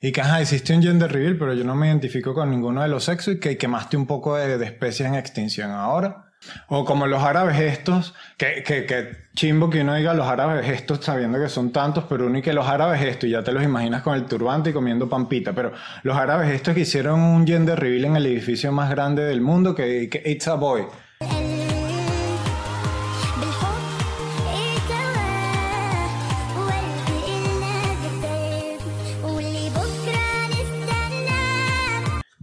Y 0.00 0.12
que, 0.12 0.20
ajá, 0.20 0.40
hiciste 0.40 0.74
un 0.76 0.82
gender 0.82 1.10
reveal, 1.12 1.36
pero 1.38 1.54
yo 1.54 1.64
no 1.64 1.74
me 1.74 1.88
identifico 1.88 2.34
con 2.34 2.50
ninguno 2.50 2.82
de 2.82 2.88
los 2.88 3.04
sexos 3.04 3.34
y 3.34 3.40
que 3.40 3.58
quemaste 3.58 3.96
un 3.96 4.06
poco 4.06 4.36
de, 4.36 4.58
de 4.58 4.64
especies 4.64 5.08
en 5.08 5.16
extinción 5.16 5.70
ahora. 5.72 6.25
O 6.68 6.84
como 6.84 7.06
los 7.06 7.22
árabes 7.22 7.58
estos, 7.58 8.14
que, 8.36 8.62
que, 8.62 8.86
que, 8.86 9.16
chimbo 9.34 9.70
que 9.70 9.82
uno 9.82 9.94
diga 9.94 10.14
los 10.14 10.26
árabes 10.26 10.68
estos 10.68 11.04
sabiendo 11.04 11.38
que 11.38 11.48
son 11.48 11.72
tantos, 11.72 12.04
pero 12.08 12.26
uno 12.26 12.38
y 12.38 12.42
que 12.42 12.52
los 12.52 12.66
árabes 12.66 13.02
estos, 13.02 13.28
ya 13.28 13.42
te 13.42 13.52
los 13.52 13.62
imaginas 13.62 14.02
con 14.02 14.14
el 14.14 14.24
turbante 14.26 14.70
y 14.70 14.72
comiendo 14.72 15.08
pampita, 15.08 15.52
pero 15.52 15.72
los 16.02 16.16
árabes 16.16 16.50
estos 16.50 16.74
que 16.74 16.80
hicieron 16.80 17.20
un 17.20 17.46
gender 17.46 17.78
reveal 17.78 18.06
en 18.06 18.16
el 18.16 18.26
edificio 18.26 18.72
más 18.72 18.90
grande 18.90 19.24
del 19.24 19.40
mundo, 19.40 19.74
que, 19.74 20.08
que 20.08 20.22
It's 20.24 20.48
a 20.48 20.54
Boy. 20.54 20.86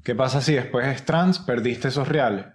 ¿Qué 0.03 0.15
pasa 0.15 0.41
si 0.41 0.53
después 0.53 0.85
es 0.87 1.05
trans? 1.05 1.39
Perdiste 1.39 1.87
esos 1.87 2.09
reales. 2.09 2.45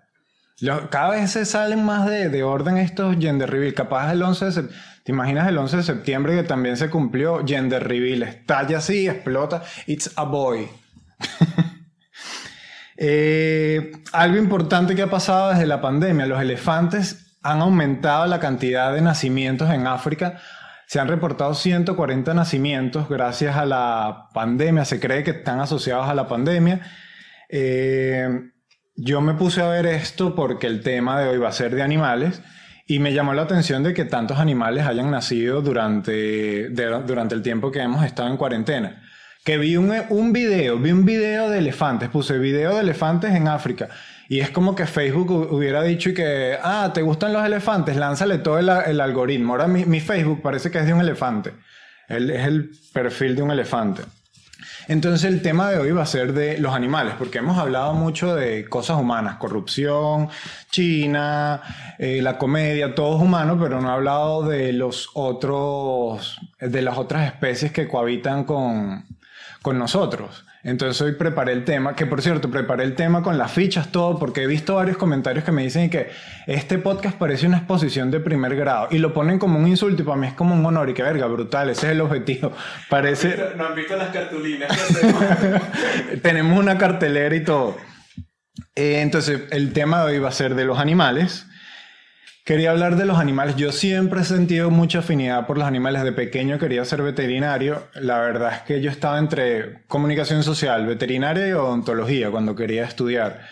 Cada 0.90 1.10
vez 1.10 1.30
se 1.30 1.44
salen 1.44 1.84
más 1.84 2.06
de, 2.06 2.28
de 2.28 2.42
orden 2.42 2.78
estos 2.78 3.16
gender 3.16 3.48
reveal. 3.48 3.74
Capaz 3.74 4.12
el 4.12 4.22
11 4.22 4.44
de 4.46 4.52
septiembre, 4.52 4.84
¿te 5.04 5.12
imaginas 5.12 5.48
el 5.48 5.58
11 5.58 5.76
de 5.76 5.82
septiembre 5.84 6.34
que 6.34 6.42
también 6.42 6.76
se 6.76 6.90
cumplió 6.90 7.46
gender 7.46 7.86
reveal? 7.86 8.24
Estalla 8.24 8.78
así, 8.78 9.08
explota, 9.08 9.62
it's 9.86 10.10
a 10.16 10.24
boy. 10.24 10.68
Eh, 13.00 13.92
algo 14.12 14.38
importante 14.38 14.96
que 14.96 15.02
ha 15.02 15.08
pasado 15.08 15.50
desde 15.50 15.66
la 15.66 15.80
pandemia, 15.80 16.26
los 16.26 16.42
elefantes 16.42 17.36
han 17.42 17.60
aumentado 17.60 18.26
la 18.26 18.40
cantidad 18.40 18.92
de 18.92 19.00
nacimientos 19.00 19.70
en 19.70 19.86
África. 19.86 20.40
Se 20.88 20.98
han 20.98 21.06
reportado 21.06 21.54
140 21.54 22.34
nacimientos 22.34 23.08
gracias 23.08 23.56
a 23.56 23.66
la 23.66 24.28
pandemia. 24.34 24.84
Se 24.84 24.98
cree 24.98 25.22
que 25.22 25.30
están 25.30 25.60
asociados 25.60 26.08
a 26.08 26.14
la 26.14 26.26
pandemia. 26.26 26.80
Eh, 27.48 28.50
yo 29.00 29.20
me 29.20 29.34
puse 29.34 29.62
a 29.62 29.68
ver 29.68 29.86
esto 29.86 30.34
porque 30.34 30.66
el 30.66 30.82
tema 30.82 31.20
de 31.20 31.28
hoy 31.28 31.38
va 31.38 31.48
a 31.48 31.52
ser 31.52 31.74
de 31.74 31.82
animales 31.82 32.42
y 32.86 32.98
me 32.98 33.12
llamó 33.12 33.32
la 33.32 33.42
atención 33.42 33.82
de 33.82 33.94
que 33.94 34.04
tantos 34.04 34.38
animales 34.38 34.86
hayan 34.86 35.10
nacido 35.10 35.62
durante, 35.62 36.68
durante 36.70 37.34
el 37.34 37.42
tiempo 37.42 37.70
que 37.70 37.80
hemos 37.80 38.04
estado 38.04 38.28
en 38.28 38.36
cuarentena. 38.36 39.02
Que 39.44 39.56
vi 39.56 39.76
un, 39.76 39.92
un 40.10 40.32
video, 40.32 40.78
vi 40.78 40.90
un 40.90 41.04
video 41.04 41.48
de 41.48 41.58
elefantes, 41.58 42.08
puse 42.08 42.38
video 42.38 42.74
de 42.74 42.80
elefantes 42.80 43.34
en 43.34 43.46
África. 43.46 43.88
Y 44.28 44.40
es 44.40 44.50
como 44.50 44.74
que 44.74 44.86
Facebook 44.86 45.30
hu- 45.30 45.48
hubiera 45.52 45.82
dicho 45.82 46.10
y 46.10 46.14
que, 46.14 46.58
ah, 46.62 46.90
¿te 46.92 47.02
gustan 47.02 47.32
los 47.32 47.44
elefantes? 47.46 47.96
Lánzale 47.96 48.38
todo 48.38 48.58
el, 48.58 48.68
el 48.68 49.00
algoritmo. 49.00 49.52
Ahora 49.54 49.68
mi, 49.68 49.84
mi 49.84 50.00
Facebook 50.00 50.42
parece 50.42 50.70
que 50.70 50.78
es 50.78 50.86
de 50.86 50.92
un 50.92 51.00
elefante. 51.00 51.52
Es 52.08 52.18
el 52.46 52.70
perfil 52.92 53.36
de 53.36 53.42
un 53.42 53.50
elefante. 53.50 54.02
Entonces 54.88 55.24
el 55.24 55.42
tema 55.42 55.70
de 55.70 55.78
hoy 55.78 55.92
va 55.92 56.02
a 56.02 56.06
ser 56.06 56.32
de 56.32 56.56
los 56.56 56.74
animales, 56.74 57.12
porque 57.18 57.38
hemos 57.38 57.58
hablado 57.58 57.92
mucho 57.92 58.34
de 58.34 58.64
cosas 58.64 58.98
humanas, 58.98 59.36
corrupción, 59.36 60.30
China, 60.70 61.60
eh, 61.98 62.20
la 62.22 62.38
comedia, 62.38 62.94
todo 62.94 63.16
es 63.16 63.22
humano, 63.22 63.58
pero 63.60 63.82
no 63.82 63.90
he 63.90 63.92
hablado 63.92 64.48
de 64.48 64.72
los 64.72 65.10
otros, 65.12 66.40
de 66.58 66.80
las 66.80 66.96
otras 66.96 67.26
especies 67.26 67.70
que 67.70 67.86
cohabitan 67.86 68.44
con, 68.44 69.04
con 69.60 69.78
nosotros. 69.78 70.46
Entonces 70.64 71.00
hoy 71.00 71.12
preparé 71.12 71.52
el 71.52 71.64
tema, 71.64 71.94
que 71.94 72.06
por 72.06 72.20
cierto, 72.20 72.50
preparé 72.50 72.84
el 72.84 72.94
tema 72.94 73.22
con 73.22 73.38
las 73.38 73.52
fichas, 73.52 73.92
todo, 73.92 74.18
porque 74.18 74.42
he 74.42 74.46
visto 74.46 74.74
varios 74.74 74.96
comentarios 74.96 75.44
que 75.44 75.52
me 75.52 75.62
dicen 75.62 75.88
que 75.88 76.10
este 76.46 76.78
podcast 76.78 77.16
parece 77.16 77.46
una 77.46 77.58
exposición 77.58 78.10
de 78.10 78.18
primer 78.20 78.56
grado 78.56 78.88
y 78.90 78.98
lo 78.98 79.14
ponen 79.14 79.38
como 79.38 79.58
un 79.58 79.68
insulto 79.68 80.02
y 80.02 80.04
para 80.04 80.18
mí 80.18 80.26
es 80.26 80.34
como 80.34 80.54
un 80.54 80.66
honor 80.66 80.90
y 80.90 80.94
que 80.94 81.02
verga, 81.02 81.26
brutal, 81.26 81.70
ese 81.70 81.86
es 81.86 81.92
el 81.92 82.00
objetivo. 82.00 82.52
Parece... 82.88 83.36
¿No 83.56 83.66
han 83.66 83.74
visto 83.74 83.96
las 83.96 84.08
cartulinas 84.08 84.68
que 84.68 84.82
hacemos? 84.82 85.62
Tenemos 86.22 86.58
una 86.58 86.76
cartelera 86.76 87.34
y 87.34 87.44
todo. 87.44 87.76
Eh, 88.74 89.00
entonces, 89.00 89.42
el 89.50 89.72
tema 89.72 90.04
de 90.04 90.12
hoy 90.12 90.18
va 90.18 90.28
a 90.28 90.32
ser 90.32 90.54
de 90.54 90.64
los 90.64 90.78
animales. 90.78 91.46
Quería 92.48 92.70
hablar 92.70 92.96
de 92.96 93.04
los 93.04 93.18
animales. 93.18 93.56
Yo 93.56 93.72
siempre 93.72 94.22
he 94.22 94.24
sentido 94.24 94.70
mucha 94.70 95.00
afinidad 95.00 95.46
por 95.46 95.58
los 95.58 95.66
animales. 95.66 96.02
De 96.02 96.12
pequeño 96.12 96.58
quería 96.58 96.82
ser 96.86 97.02
veterinario. 97.02 97.88
La 97.92 98.20
verdad 98.20 98.54
es 98.54 98.62
que 98.62 98.80
yo 98.80 98.90
estaba 98.90 99.18
entre 99.18 99.82
comunicación 99.86 100.42
social, 100.42 100.86
veterinaria 100.86 101.46
y 101.46 101.52
odontología 101.52 102.30
cuando 102.30 102.56
quería 102.56 102.84
estudiar. 102.84 103.42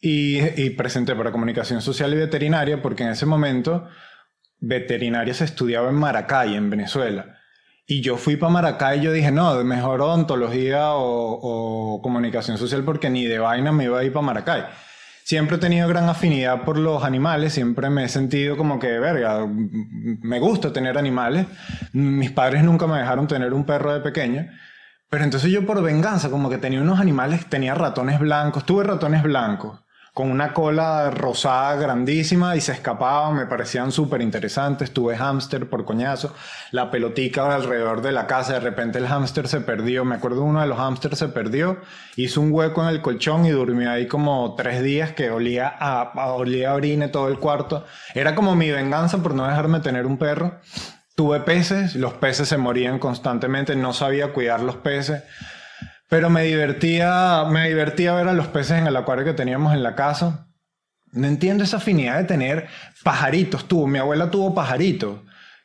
Y, 0.00 0.38
y 0.62 0.70
presenté 0.70 1.16
para 1.16 1.32
comunicación 1.32 1.82
social 1.82 2.14
y 2.14 2.18
veterinaria 2.18 2.80
porque 2.80 3.02
en 3.02 3.08
ese 3.08 3.26
momento 3.26 3.88
veterinaria 4.60 5.34
se 5.34 5.46
estudiaba 5.46 5.88
en 5.90 5.96
Maracay, 5.96 6.54
en 6.54 6.70
Venezuela. 6.70 7.36
Y 7.84 8.00
yo 8.00 8.16
fui 8.16 8.36
para 8.36 8.52
Maracay 8.52 9.00
y 9.00 9.02
yo 9.02 9.12
dije, 9.12 9.32
no, 9.32 9.64
mejor 9.64 10.02
odontología 10.02 10.92
o, 10.92 11.96
o 11.96 12.00
comunicación 12.00 12.58
social 12.58 12.84
porque 12.84 13.10
ni 13.10 13.26
de 13.26 13.40
vaina 13.40 13.72
me 13.72 13.86
iba 13.86 13.98
a 13.98 14.04
ir 14.04 14.12
para 14.12 14.24
Maracay. 14.24 14.66
Siempre 15.30 15.58
he 15.58 15.60
tenido 15.60 15.86
gran 15.86 16.08
afinidad 16.08 16.64
por 16.64 16.76
los 16.76 17.04
animales, 17.04 17.52
siempre 17.52 17.88
me 17.88 18.02
he 18.02 18.08
sentido 18.08 18.56
como 18.56 18.80
que, 18.80 18.98
verga, 18.98 19.46
me 19.46 20.40
gusta 20.40 20.72
tener 20.72 20.98
animales. 20.98 21.46
Mis 21.92 22.32
padres 22.32 22.64
nunca 22.64 22.88
me 22.88 22.98
dejaron 22.98 23.28
tener 23.28 23.54
un 23.54 23.64
perro 23.64 23.94
de 23.94 24.00
pequeño. 24.00 24.48
Pero 25.08 25.22
entonces 25.22 25.52
yo 25.52 25.64
por 25.64 25.80
venganza, 25.84 26.30
como 26.30 26.50
que 26.50 26.58
tenía 26.58 26.80
unos 26.80 26.98
animales, 26.98 27.46
tenía 27.46 27.76
ratones 27.76 28.18
blancos, 28.18 28.66
tuve 28.66 28.82
ratones 28.82 29.22
blancos, 29.22 29.78
con 30.12 30.30
una 30.30 30.52
cola 30.52 31.10
rosada 31.10 31.76
grandísima 31.76 32.56
y 32.56 32.60
se 32.60 32.72
escapaban, 32.72 33.36
me 33.36 33.46
parecían 33.46 33.92
súper 33.92 34.20
interesantes. 34.22 34.92
Tuve 34.92 35.16
hámster 35.16 35.68
por 35.68 35.84
coñazo, 35.84 36.34
la 36.72 36.90
pelotica 36.90 37.54
alrededor 37.54 38.02
de 38.02 38.12
la 38.12 38.26
casa, 38.26 38.54
de 38.54 38.60
repente 38.60 38.98
el 38.98 39.06
hámster 39.06 39.46
se 39.48 39.60
perdió, 39.60 40.04
me 40.04 40.16
acuerdo 40.16 40.42
uno 40.42 40.60
de 40.60 40.66
los 40.66 40.78
hámsters 40.78 41.18
se 41.18 41.28
perdió, 41.28 41.78
hizo 42.16 42.40
un 42.40 42.52
hueco 42.52 42.82
en 42.82 42.88
el 42.88 43.02
colchón 43.02 43.46
y 43.46 43.50
durmió 43.50 43.90
ahí 43.90 44.06
como 44.08 44.54
tres 44.56 44.82
días 44.82 45.12
que 45.12 45.30
olía 45.30 45.68
a, 45.78 46.02
a- 46.02 46.32
olía 46.32 46.70
a 46.70 46.74
orine 46.74 47.08
todo 47.08 47.28
el 47.28 47.38
cuarto. 47.38 47.84
Era 48.14 48.34
como 48.34 48.56
mi 48.56 48.70
venganza 48.70 49.18
por 49.18 49.34
no 49.34 49.46
dejarme 49.46 49.80
tener 49.80 50.06
un 50.06 50.18
perro. 50.18 50.54
Tuve 51.14 51.40
peces, 51.40 51.96
los 51.96 52.14
peces 52.14 52.48
se 52.48 52.56
morían 52.56 52.98
constantemente, 52.98 53.76
no 53.76 53.92
sabía 53.92 54.32
cuidar 54.32 54.60
los 54.60 54.76
peces. 54.76 55.22
Pero 56.10 56.28
me 56.28 56.42
divertía, 56.42 57.44
me 57.48 57.68
divertía 57.68 58.12
ver 58.12 58.26
a 58.26 58.32
los 58.32 58.48
peces 58.48 58.78
en 58.78 58.88
el 58.88 58.96
acuario 58.96 59.24
que 59.24 59.32
teníamos 59.32 59.72
en 59.74 59.84
la 59.84 59.94
casa. 59.94 60.48
No 61.12 61.28
entiendo 61.28 61.62
esa 61.62 61.76
afinidad 61.76 62.18
de 62.18 62.24
tener 62.24 62.66
pajaritos. 63.04 63.68
Tuvo, 63.68 63.86
mi 63.86 64.00
abuela 64.00 64.28
tuvo 64.28 64.52
pajaritos. 64.52 65.20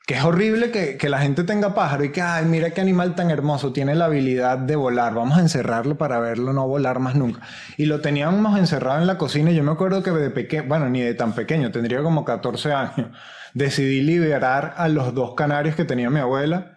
Que 0.05 0.13
es 0.13 0.23
horrible 0.23 0.69
que, 0.69 0.97
que 0.97 1.09
la 1.09 1.17
gente 1.17 1.45
tenga 1.45 1.73
pájaro 1.73 2.03
y 2.03 2.11
que, 2.11 2.21
ay, 2.21 2.45
mira 2.45 2.69
qué 2.69 2.81
animal 2.81 3.15
tan 3.15 3.31
hermoso, 3.31 3.73
tiene 3.73 3.95
la 3.95 4.05
habilidad 4.05 4.59
de 4.59 4.75
volar, 4.75 5.15
vamos 5.15 5.39
a 5.39 5.41
encerrarlo 5.41 5.97
para 5.97 6.19
verlo 6.19 6.53
no 6.53 6.67
volar 6.67 6.99
más 6.99 7.15
nunca. 7.15 7.41
Y 7.75 7.87
lo 7.87 8.01
teníamos 8.01 8.59
encerrado 8.59 9.01
en 9.01 9.07
la 9.07 9.17
cocina 9.17 9.49
yo 9.49 9.63
me 9.63 9.71
acuerdo 9.71 10.03
que 10.03 10.11
de 10.11 10.29
pequeño, 10.29 10.65
bueno, 10.67 10.89
ni 10.89 11.01
de 11.01 11.15
tan 11.15 11.33
pequeño, 11.33 11.71
tendría 11.71 12.03
como 12.03 12.23
14 12.23 12.71
años, 12.71 13.07
decidí 13.55 14.01
liberar 14.01 14.75
a 14.77 14.89
los 14.89 15.15
dos 15.15 15.33
canarios 15.33 15.75
que 15.75 15.85
tenía 15.85 16.11
mi 16.11 16.19
abuela 16.19 16.74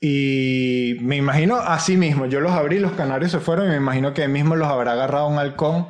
y 0.00 0.96
me 1.00 1.16
imagino 1.16 1.56
así 1.56 1.96
mismo, 1.96 2.26
yo 2.26 2.40
los 2.40 2.52
abrí, 2.52 2.78
los 2.78 2.92
canarios 2.92 3.30
se 3.32 3.40
fueron 3.40 3.66
y 3.66 3.70
me 3.70 3.76
imagino 3.76 4.12
que 4.14 4.28
mismo 4.28 4.54
los 4.56 4.68
habrá 4.68 4.92
agarrado 4.92 5.26
un 5.28 5.38
halcón. 5.38 5.88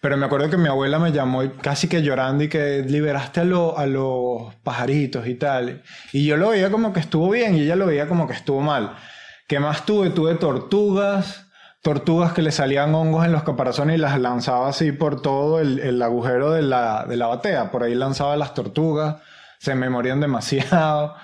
Pero 0.00 0.18
me 0.18 0.26
acuerdo 0.26 0.50
que 0.50 0.58
mi 0.58 0.68
abuela 0.68 0.98
me 0.98 1.12
llamó 1.12 1.42
casi 1.62 1.88
que 1.88 2.02
llorando 2.02 2.44
y 2.44 2.48
que 2.48 2.82
liberaste 2.86 3.40
a, 3.40 3.44
lo- 3.44 3.78
a 3.78 3.86
los 3.86 4.54
pajaritos 4.62 5.26
y 5.26 5.34
tal. 5.34 5.82
Y 6.12 6.26
yo 6.26 6.36
lo 6.36 6.50
veía 6.50 6.70
como 6.70 6.92
que 6.92 7.00
estuvo 7.00 7.30
bien 7.30 7.54
y 7.56 7.62
ella 7.62 7.74
lo 7.76 7.86
veía 7.86 8.06
como 8.06 8.26
que 8.26 8.34
estuvo 8.34 8.60
mal. 8.60 8.96
¿Qué 9.48 9.60
más 9.60 9.86
tuve? 9.86 10.10
Tuve 10.10 10.34
tortugas, 10.34 11.46
tortugas 11.82 12.34
que 12.34 12.42
le 12.42 12.52
salían 12.52 12.94
hongos 12.94 13.24
en 13.24 13.32
los 13.32 13.44
caparazones 13.44 13.96
y 13.96 14.00
las 14.00 14.18
lanzaba 14.20 14.68
así 14.68 14.92
por 14.92 15.22
todo 15.22 15.58
el, 15.60 15.78
el 15.78 16.02
agujero 16.02 16.50
de 16.52 16.62
la, 16.62 17.06
de 17.08 17.16
la 17.16 17.26
batea. 17.28 17.70
Por 17.70 17.82
ahí 17.82 17.94
lanzaba 17.94 18.36
las 18.36 18.52
tortugas, 18.52 19.16
se 19.58 19.74
me 19.74 19.88
morían 19.88 20.20
demasiado. 20.20 21.14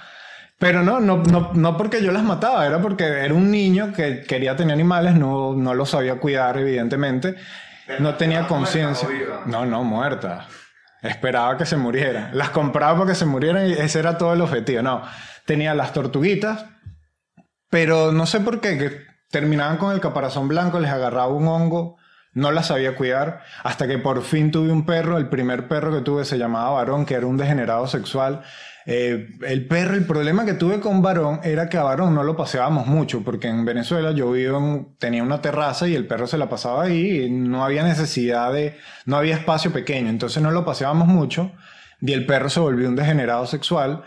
Pero 0.61 0.83
no, 0.83 1.01
no, 1.01 1.17
no, 1.17 1.53
no 1.55 1.77
porque 1.79 2.05
yo 2.05 2.13
las 2.13 2.23
mataba, 2.23 2.67
era 2.67 2.83
porque 2.83 3.05
era 3.05 3.33
un 3.33 3.51
niño 3.51 3.95
que 3.95 4.25
quería 4.25 4.57
tener 4.57 4.75
animales, 4.75 5.15
no, 5.15 5.55
no 5.55 5.73
los 5.73 5.89
sabía 5.89 6.17
cuidar, 6.17 6.59
evidentemente. 6.59 7.35
No 7.99 8.17
tenía 8.17 8.47
conciencia. 8.47 9.09
No, 9.47 9.65
no, 9.65 9.83
muerta. 9.85 10.47
Esperaba 11.01 11.57
que 11.57 11.65
se 11.65 11.79
murieran. 11.79 12.37
Las 12.37 12.51
compraba 12.51 12.99
para 12.99 13.11
que 13.13 13.15
se 13.15 13.25
murieran 13.25 13.69
y 13.69 13.73
ese 13.73 14.01
era 14.01 14.19
todo 14.19 14.35
el 14.35 14.43
objetivo. 14.43 14.83
No, 14.83 15.03
tenía 15.47 15.75
las 15.75 15.95
tortuguitas, 15.95 16.67
pero 17.71 18.13
no 18.13 18.27
sé 18.27 18.41
por 18.41 18.61
qué, 18.61 18.77
que 18.77 19.07
terminaban 19.31 19.79
con 19.79 19.95
el 19.95 20.01
caparazón 20.01 20.47
blanco, 20.47 20.79
les 20.79 20.91
agarraba 20.91 21.29
un 21.29 21.49
hongo, 21.49 21.97
no 22.35 22.53
las 22.53 22.67
sabía 22.67 22.97
cuidar, 22.97 23.41
hasta 23.65 23.89
que 23.89 23.97
por 23.97 24.23
fin 24.23 24.51
tuve 24.51 24.71
un 24.71 24.85
perro, 24.85 25.17
el 25.17 25.31
primer 25.31 25.69
perro 25.69 25.91
que 25.91 26.03
tuve 26.03 26.27
se 26.27 26.37
llamaba 26.37 26.73
Varón, 26.73 27.07
que 27.07 27.15
era 27.15 27.27
un 27.27 27.39
degenerado 27.39 27.87
sexual. 27.87 28.43
Eh, 28.87 29.29
el 29.47 29.67
perro, 29.67 29.95
el 29.95 30.07
problema 30.07 30.45
que 30.47 30.55
tuve 30.55 30.81
con 30.81 31.03
Varón 31.03 31.41
era 31.45 31.69
que 31.69 31.77
a 31.77 31.83
Varón 31.83 32.15
no 32.15 32.23
lo 32.23 32.37
paseábamos 32.37 32.87
mucho, 32.87 33.23
porque 33.23 33.49
en 33.49 33.65
Venezuela 33.65 34.13
yo 34.13 34.33
vivo 34.33 34.59
en- 34.59 34.97
tenía 34.99 35.23
una 35.23 35.43
terraza 35.43 35.87
y 35.87 35.95
el 35.95 36.07
perro 36.07 36.27
se 36.27 36.39
la 36.39 36.49
pasaba 36.49 36.85
ahí 36.85 37.25
y 37.25 37.31
no 37.31 37.65
había 37.65 37.83
necesidad 37.85 38.53
de, 38.53 38.77
no 39.05 39.17
había 39.17 39.37
espacio 39.37 39.71
pequeño, 39.73 40.09
entonces 40.09 40.43
no 40.43 40.51
lo 40.51 40.65
paseábamos 40.65 41.09
mucho 41.09 41.53
y 42.01 42.13
el 42.13 42.25
perro 42.25 42.49
se 42.49 42.61
volvió 42.61 42.89
un 42.89 42.97
degenerado 42.97 43.47
sexual 43.47 44.03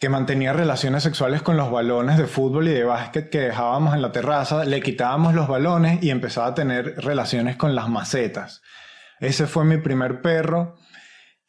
que 0.00 0.08
mantenía 0.08 0.52
relaciones 0.52 1.04
sexuales 1.04 1.42
con 1.42 1.56
los 1.56 1.70
balones 1.70 2.18
de 2.18 2.26
fútbol 2.26 2.66
y 2.66 2.72
de 2.72 2.82
básquet 2.82 3.30
que 3.30 3.38
dejábamos 3.38 3.94
en 3.94 4.02
la 4.02 4.10
terraza, 4.10 4.64
le 4.64 4.80
quitábamos 4.80 5.32
los 5.32 5.46
balones 5.46 6.02
y 6.02 6.10
empezaba 6.10 6.48
a 6.48 6.54
tener 6.54 6.96
relaciones 6.96 7.54
con 7.54 7.76
las 7.76 7.88
macetas. 7.88 8.62
Ese 9.20 9.46
fue 9.46 9.64
mi 9.64 9.76
primer 9.78 10.20
perro, 10.20 10.74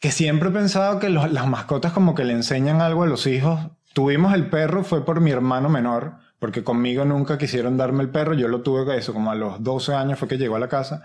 que 0.03 0.11
siempre 0.11 0.49
he 0.49 0.51
pensado 0.51 0.99
que 0.99 1.07
las 1.07 1.47
mascotas 1.47 1.93
como 1.93 2.13
que 2.13 2.25
le 2.25 2.33
enseñan 2.33 2.81
algo 2.81 3.03
a 3.03 3.07
los 3.07 3.25
hijos. 3.25 3.69
Tuvimos 3.93 4.33
el 4.33 4.49
perro, 4.49 4.83
fue 4.83 5.05
por 5.05 5.21
mi 5.21 5.31
hermano 5.31 5.69
menor, 5.69 6.15
porque 6.39 6.61
conmigo 6.61 7.05
nunca 7.05 7.37
quisieron 7.37 7.77
darme 7.77 8.03
el 8.03 8.09
perro, 8.09 8.33
yo 8.33 8.49
lo 8.49 8.63
tuve 8.63 8.97
eso, 8.97 9.13
como 9.13 9.31
a 9.31 9.35
los 9.35 9.63
12 9.63 9.93
años 9.93 10.19
fue 10.19 10.27
que 10.27 10.37
llegó 10.37 10.57
a 10.57 10.59
la 10.59 10.67
casa, 10.67 11.03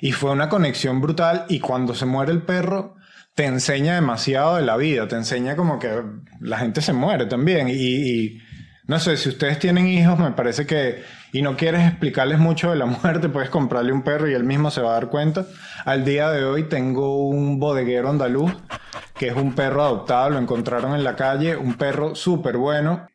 y 0.00 0.12
fue 0.12 0.30
una 0.30 0.48
conexión 0.48 1.00
brutal, 1.00 1.44
y 1.48 1.58
cuando 1.58 1.92
se 1.92 2.06
muere 2.06 2.30
el 2.30 2.42
perro, 2.42 2.94
te 3.34 3.46
enseña 3.46 3.96
demasiado 3.96 4.54
de 4.54 4.62
la 4.62 4.76
vida, 4.76 5.08
te 5.08 5.16
enseña 5.16 5.56
como 5.56 5.80
que 5.80 6.04
la 6.38 6.58
gente 6.58 6.82
se 6.82 6.92
muere 6.92 7.26
también, 7.26 7.68
y 7.68 8.38
no 8.86 9.00
sé, 9.00 9.16
si 9.16 9.28
ustedes 9.28 9.58
tienen 9.58 9.88
hijos, 9.88 10.20
me 10.20 10.30
parece 10.30 10.66
que, 10.66 11.02
y 11.38 11.42
no 11.42 11.56
quieres 11.56 11.86
explicarles 11.86 12.38
mucho 12.38 12.70
de 12.70 12.76
la 12.76 12.86
muerte, 13.02 13.28
puedes 13.28 13.50
comprarle 13.50 13.92
un 13.92 14.02
perro 14.02 14.28
y 14.28 14.34
él 14.34 14.44
mismo 14.44 14.70
se 14.70 14.80
va 14.80 14.90
a 14.90 14.94
dar 14.94 15.08
cuenta. 15.08 15.46
Al 15.84 16.04
día 16.04 16.30
de 16.30 16.44
hoy 16.44 16.64
tengo 16.68 17.26
un 17.28 17.58
bodeguero 17.58 18.08
andaluz, 18.10 18.52
que 19.18 19.28
es 19.28 19.36
un 19.36 19.54
perro 19.54 19.82
adoptado, 19.82 20.30
lo 20.30 20.38
encontraron 20.38 20.94
en 20.94 21.04
la 21.04 21.16
calle, 21.16 21.56
un 21.56 21.74
perro 21.74 22.14
súper 22.14 22.56
bueno. 22.56 23.06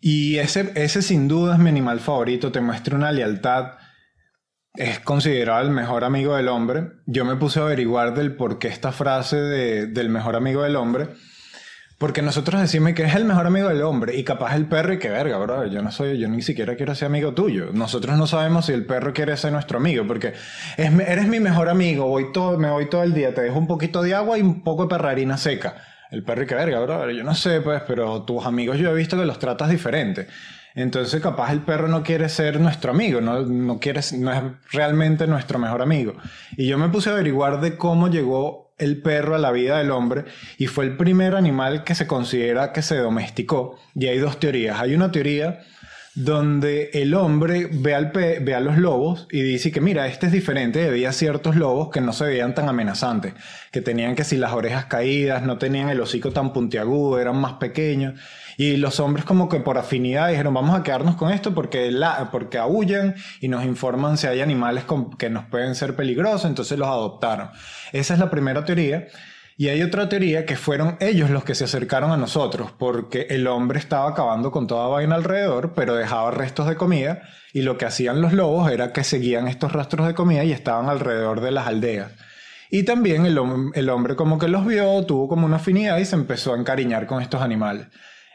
Y 0.00 0.38
ese, 0.38 0.72
ese 0.76 1.02
sin 1.02 1.28
duda 1.28 1.54
es 1.54 1.58
mi 1.60 1.68
animal 1.68 2.00
favorito, 2.00 2.50
te 2.50 2.60
muestra 2.62 2.96
una 2.96 3.12
lealtad. 3.12 3.72
Es 4.74 5.00
considerado 5.00 5.62
el 5.62 5.70
mejor 5.70 6.04
amigo 6.04 6.36
del 6.36 6.48
hombre. 6.48 6.92
Yo 7.06 7.24
me 7.24 7.36
puse 7.36 7.58
a 7.60 7.64
averiguar 7.64 8.14
del 8.14 8.36
por 8.36 8.58
qué 8.58 8.68
esta 8.68 8.92
frase 8.92 9.36
de- 9.36 9.86
del 9.88 10.08
mejor 10.08 10.36
amigo 10.36 10.62
del 10.62 10.76
hombre. 10.76 11.08
Porque 12.00 12.22
nosotros 12.22 12.58
decimos 12.62 12.94
que 12.94 13.02
es 13.02 13.14
el 13.14 13.26
mejor 13.26 13.46
amigo 13.46 13.68
del 13.68 13.82
hombre 13.82 14.16
y 14.16 14.24
capaz 14.24 14.56
el 14.56 14.64
perro 14.64 14.94
y 14.94 14.98
que 14.98 15.10
verga, 15.10 15.36
bro, 15.36 15.66
yo 15.66 15.82
no 15.82 15.92
soy, 15.92 16.18
yo 16.18 16.28
ni 16.28 16.40
siquiera 16.40 16.74
quiero 16.74 16.94
ser 16.94 17.04
amigo 17.04 17.34
tuyo. 17.34 17.72
Nosotros 17.74 18.16
no 18.16 18.26
sabemos 18.26 18.64
si 18.64 18.72
el 18.72 18.86
perro 18.86 19.12
quiere 19.12 19.36
ser 19.36 19.52
nuestro 19.52 19.76
amigo 19.76 20.06
porque 20.06 20.32
es, 20.78 20.98
eres 20.98 21.28
mi 21.28 21.40
mejor 21.40 21.68
amigo, 21.68 22.06
voy 22.06 22.32
todo, 22.32 22.56
me 22.56 22.70
voy 22.70 22.88
todo 22.88 23.02
el 23.02 23.12
día, 23.12 23.34
te 23.34 23.42
dejo 23.42 23.58
un 23.58 23.66
poquito 23.66 24.00
de 24.00 24.14
agua 24.14 24.38
y 24.38 24.40
un 24.40 24.62
poco 24.62 24.84
de 24.84 24.88
perrarina 24.88 25.36
seca. 25.36 25.76
El 26.10 26.24
perro 26.24 26.44
y 26.44 26.46
que 26.46 26.54
verga, 26.54 26.80
bro, 26.80 27.10
yo 27.10 27.22
no 27.22 27.34
sé, 27.34 27.60
pues, 27.60 27.82
pero 27.86 28.22
tus 28.22 28.46
amigos 28.46 28.78
yo 28.78 28.90
he 28.90 28.94
visto 28.94 29.18
que 29.18 29.26
los 29.26 29.38
tratas 29.38 29.68
diferente. 29.68 30.26
Entonces 30.74 31.20
capaz 31.20 31.52
el 31.52 31.60
perro 31.60 31.86
no 31.86 32.02
quiere 32.02 32.30
ser 32.30 32.60
nuestro 32.60 32.92
amigo, 32.92 33.20
no, 33.20 33.42
no, 33.42 33.78
quiere, 33.78 34.00
no 34.18 34.32
es 34.32 34.42
realmente 34.72 35.26
nuestro 35.26 35.58
mejor 35.58 35.82
amigo. 35.82 36.14
Y 36.56 36.66
yo 36.66 36.78
me 36.78 36.88
puse 36.88 37.10
a 37.10 37.12
averiguar 37.12 37.60
de 37.60 37.76
cómo 37.76 38.08
llegó 38.08 38.69
el 38.80 39.00
perro 39.00 39.34
a 39.34 39.38
la 39.38 39.52
vida 39.52 39.78
del 39.78 39.90
hombre 39.90 40.24
y 40.58 40.66
fue 40.66 40.84
el 40.84 40.96
primer 40.96 41.36
animal 41.36 41.84
que 41.84 41.94
se 41.94 42.06
considera 42.06 42.72
que 42.72 42.82
se 42.82 42.96
domesticó. 42.96 43.78
Y 43.94 44.06
hay 44.06 44.18
dos 44.18 44.40
teorías. 44.40 44.80
Hay 44.80 44.94
una 44.94 45.12
teoría 45.12 45.60
donde 46.14 46.90
el 46.94 47.14
hombre 47.14 47.68
ve, 47.70 47.94
al 47.94 48.06
ve 48.06 48.54
a 48.54 48.60
los 48.60 48.78
lobos 48.78 49.28
y 49.30 49.42
dice 49.42 49.70
que 49.70 49.80
mira, 49.80 50.08
este 50.08 50.26
es 50.26 50.32
diferente, 50.32 50.86
había 50.86 51.12
ciertos 51.12 51.54
lobos 51.54 51.90
que 51.90 52.00
no 52.00 52.12
se 52.12 52.24
veían 52.24 52.54
tan 52.54 52.68
amenazantes, 52.68 53.34
que 53.70 53.80
tenían 53.80 54.16
que 54.16 54.24
si 54.24 54.36
las 54.36 54.52
orejas 54.52 54.86
caídas, 54.86 55.44
no 55.44 55.58
tenían 55.58 55.88
el 55.88 56.00
hocico 56.00 56.32
tan 56.32 56.52
puntiagudo, 56.52 57.20
eran 57.20 57.36
más 57.36 57.54
pequeños. 57.54 58.20
Y 58.60 58.76
los 58.76 59.00
hombres 59.00 59.24
como 59.24 59.48
que 59.48 59.58
por 59.58 59.78
afinidad 59.78 60.28
dijeron, 60.28 60.52
vamos 60.52 60.78
a 60.78 60.82
quedarnos 60.82 61.14
con 61.16 61.32
esto 61.32 61.54
porque, 61.54 61.90
la, 61.90 62.30
porque 62.30 62.58
aullan 62.58 63.14
y 63.40 63.48
nos 63.48 63.64
informan 63.64 64.18
si 64.18 64.26
hay 64.26 64.42
animales 64.42 64.84
que 65.16 65.30
nos 65.30 65.46
pueden 65.46 65.74
ser 65.74 65.96
peligrosos, 65.96 66.44
entonces 66.44 66.78
los 66.78 66.88
adoptaron. 66.88 67.48
Esa 67.92 68.12
es 68.12 68.20
la 68.20 68.28
primera 68.28 68.66
teoría. 68.66 69.06
Y 69.56 69.68
hay 69.68 69.82
otra 69.82 70.10
teoría 70.10 70.44
que 70.44 70.56
fueron 70.56 70.98
ellos 71.00 71.30
los 71.30 71.42
que 71.42 71.54
se 71.54 71.64
acercaron 71.64 72.10
a 72.12 72.18
nosotros, 72.18 72.70
porque 72.78 73.28
el 73.30 73.46
hombre 73.46 73.78
estaba 73.78 74.10
acabando 74.10 74.50
con 74.50 74.66
toda 74.66 74.88
vaina 74.88 75.14
alrededor, 75.14 75.72
pero 75.74 75.94
dejaba 75.94 76.30
restos 76.30 76.68
de 76.68 76.76
comida, 76.76 77.22
y 77.54 77.62
lo 77.62 77.78
que 77.78 77.86
hacían 77.86 78.20
los 78.20 78.34
lobos 78.34 78.70
era 78.70 78.92
que 78.92 79.04
seguían 79.04 79.48
estos 79.48 79.72
rastros 79.72 80.06
de 80.06 80.12
comida 80.12 80.44
y 80.44 80.52
estaban 80.52 80.90
alrededor 80.90 81.40
de 81.40 81.50
las 81.50 81.66
aldeas. 81.66 82.12
Y 82.70 82.82
también 82.82 83.24
el, 83.24 83.40
el 83.72 83.88
hombre 83.88 84.16
como 84.16 84.38
que 84.38 84.48
los 84.48 84.66
vio, 84.66 85.06
tuvo 85.06 85.28
como 85.28 85.46
una 85.46 85.56
afinidad 85.56 85.96
y 85.96 86.04
se 86.04 86.16
empezó 86.16 86.52
a 86.52 86.58
encariñar 86.58 87.06
con 87.06 87.22
estos 87.22 87.40
animales. 87.40 87.86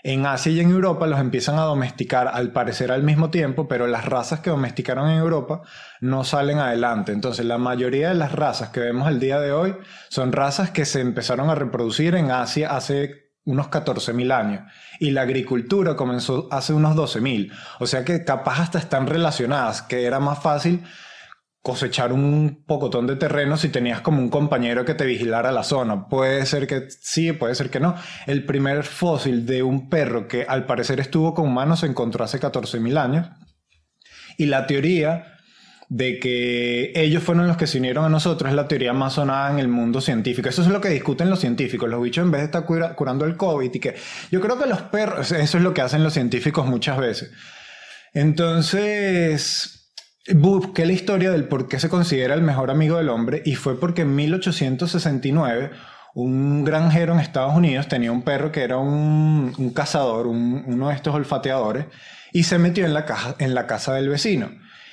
En 0.07 0.27
Asia 0.27 0.51
y 0.51 0.59
en 0.59 0.69
Europa 0.69 1.07
los 1.07 1.19
empiezan 1.19 1.57
a 1.57 1.63
domesticar 1.63 2.27
al 2.27 2.51
parecer 2.51 2.91
al 2.91 3.01
mismo 3.01 3.31
tiempo, 3.31 3.67
pero 3.67 3.87
las 3.87 4.05
razas 4.05 4.39
que 4.39 4.51
domesticaron 4.51 5.09
en 5.09 5.17
Europa 5.17 5.63
no 5.99 6.23
salen 6.23 6.59
adelante. 6.59 7.11
Entonces 7.11 7.43
la 7.43 7.57
mayoría 7.57 8.09
de 8.09 8.13
las 8.13 8.31
razas 8.31 8.69
que 8.69 8.81
vemos 8.81 9.07
al 9.07 9.19
día 9.19 9.39
de 9.39 9.51
hoy 9.51 9.75
son 10.09 10.31
razas 10.31 10.69
que 10.69 10.85
se 10.85 11.01
empezaron 11.01 11.49
a 11.49 11.55
reproducir 11.55 12.13
en 12.13 12.29
Asia 12.29 12.75
hace 12.75 13.31
unos 13.45 13.71
14.000 13.71 14.31
años 14.31 14.71
y 14.99 15.09
la 15.09 15.21
agricultura 15.21 15.95
comenzó 15.95 16.49
hace 16.51 16.73
unos 16.73 16.95
12.000. 16.95 17.51
O 17.79 17.87
sea 17.87 18.05
que 18.05 18.23
capaz 18.23 18.59
hasta 18.59 18.77
están 18.77 19.07
relacionadas, 19.07 19.81
que 19.81 20.05
era 20.05 20.19
más 20.19 20.37
fácil 20.37 20.83
cosechar 21.65 22.13
un 22.13 22.63
pocotón 22.67 23.07
de 23.07 23.15
terreno 23.15 23.57
si 23.57 23.69
tenías 23.69 24.01
como 24.01 24.19
un 24.19 24.29
compañero 24.29 24.85
que 24.85 24.93
te 24.93 25.03
vigilara 25.03 25.51
la 25.51 25.63
zona. 25.63 26.07
Puede 26.07 26.45
ser 26.45 26.67
que 26.67 26.89
sí, 27.01 27.31
puede 27.31 27.55
ser 27.55 27.71
que 27.71 27.79
no. 27.79 27.95
El 28.27 28.45
primer 28.45 28.83
fósil 28.83 29.47
de 29.47 29.63
un 29.63 29.89
perro 29.89 30.27
que 30.27 30.43
al 30.47 30.67
parecer 30.67 30.99
estuvo 30.99 31.33
con 31.33 31.47
humanos 31.47 31.79
se 31.79 31.87
encontró 31.87 32.23
hace 32.23 32.39
14.000 32.39 32.97
años. 32.99 33.29
Y 34.37 34.45
la 34.45 34.67
teoría 34.67 35.31
de 35.89 36.19
que 36.19 36.93
ellos 36.95 37.23
fueron 37.23 37.47
los 37.47 37.57
que 37.57 37.65
se 37.65 37.79
unieron 37.79 38.05
a 38.05 38.09
nosotros 38.09 38.51
es 38.51 38.55
la 38.55 38.67
teoría 38.67 38.93
más 38.93 39.13
sonada 39.13 39.49
en 39.49 39.57
el 39.57 39.67
mundo 39.67 40.01
científico. 40.01 40.47
Eso 40.47 40.61
es 40.61 40.67
lo 40.67 40.79
que 40.81 40.89
discuten 40.89 41.31
los 41.31 41.39
científicos. 41.39 41.89
Los 41.89 41.99
bichos 42.03 42.23
en 42.25 42.29
vez 42.31 42.41
de 42.41 42.45
estar 42.45 42.63
cura- 42.65 42.93
curando 42.95 43.25
el 43.25 43.37
COVID 43.37 43.73
y 43.73 43.79
que 43.79 43.95
yo 44.29 44.39
creo 44.39 44.59
que 44.59 44.67
los 44.69 44.83
perros, 44.83 45.31
eso 45.31 45.57
es 45.57 45.63
lo 45.63 45.73
que 45.73 45.81
hacen 45.81 46.03
los 46.03 46.13
científicos 46.13 46.67
muchas 46.67 46.99
veces. 46.99 47.31
Entonces, 48.13 49.74
busqué 50.33 50.85
la 50.85 50.93
historia 50.93 51.31
del 51.31 51.47
por 51.47 51.67
qué 51.67 51.79
se 51.79 51.89
considera 51.89 52.33
el 52.33 52.41
mejor 52.41 52.71
amigo 52.71 52.97
del 52.97 53.09
hombre 53.09 53.41
y 53.45 53.55
fue 53.55 53.79
porque 53.79 54.01
en 54.03 54.15
1869 54.15 55.71
un 56.15 56.63
granjero 56.63 57.13
en 57.13 57.19
Estados 57.19 57.53
Unidos 57.55 57.87
tenía 57.87 58.11
un 58.11 58.21
perro 58.23 58.51
que 58.51 58.63
era 58.63 58.77
un, 58.77 59.53
cazador, 59.75 60.27
un- 60.27 60.63
uno 60.65 60.87
de 60.89 60.95
estos 60.95 61.13
olfateadores, 61.13 61.85
y 62.31 62.43
se 62.43 62.57
metió 62.57 62.85
en 62.85 62.93
la, 62.93 63.05
en 63.39 63.53
la 63.53 63.67
casa 63.67 63.93
del 63.93 64.07
vecino. 64.09 64.49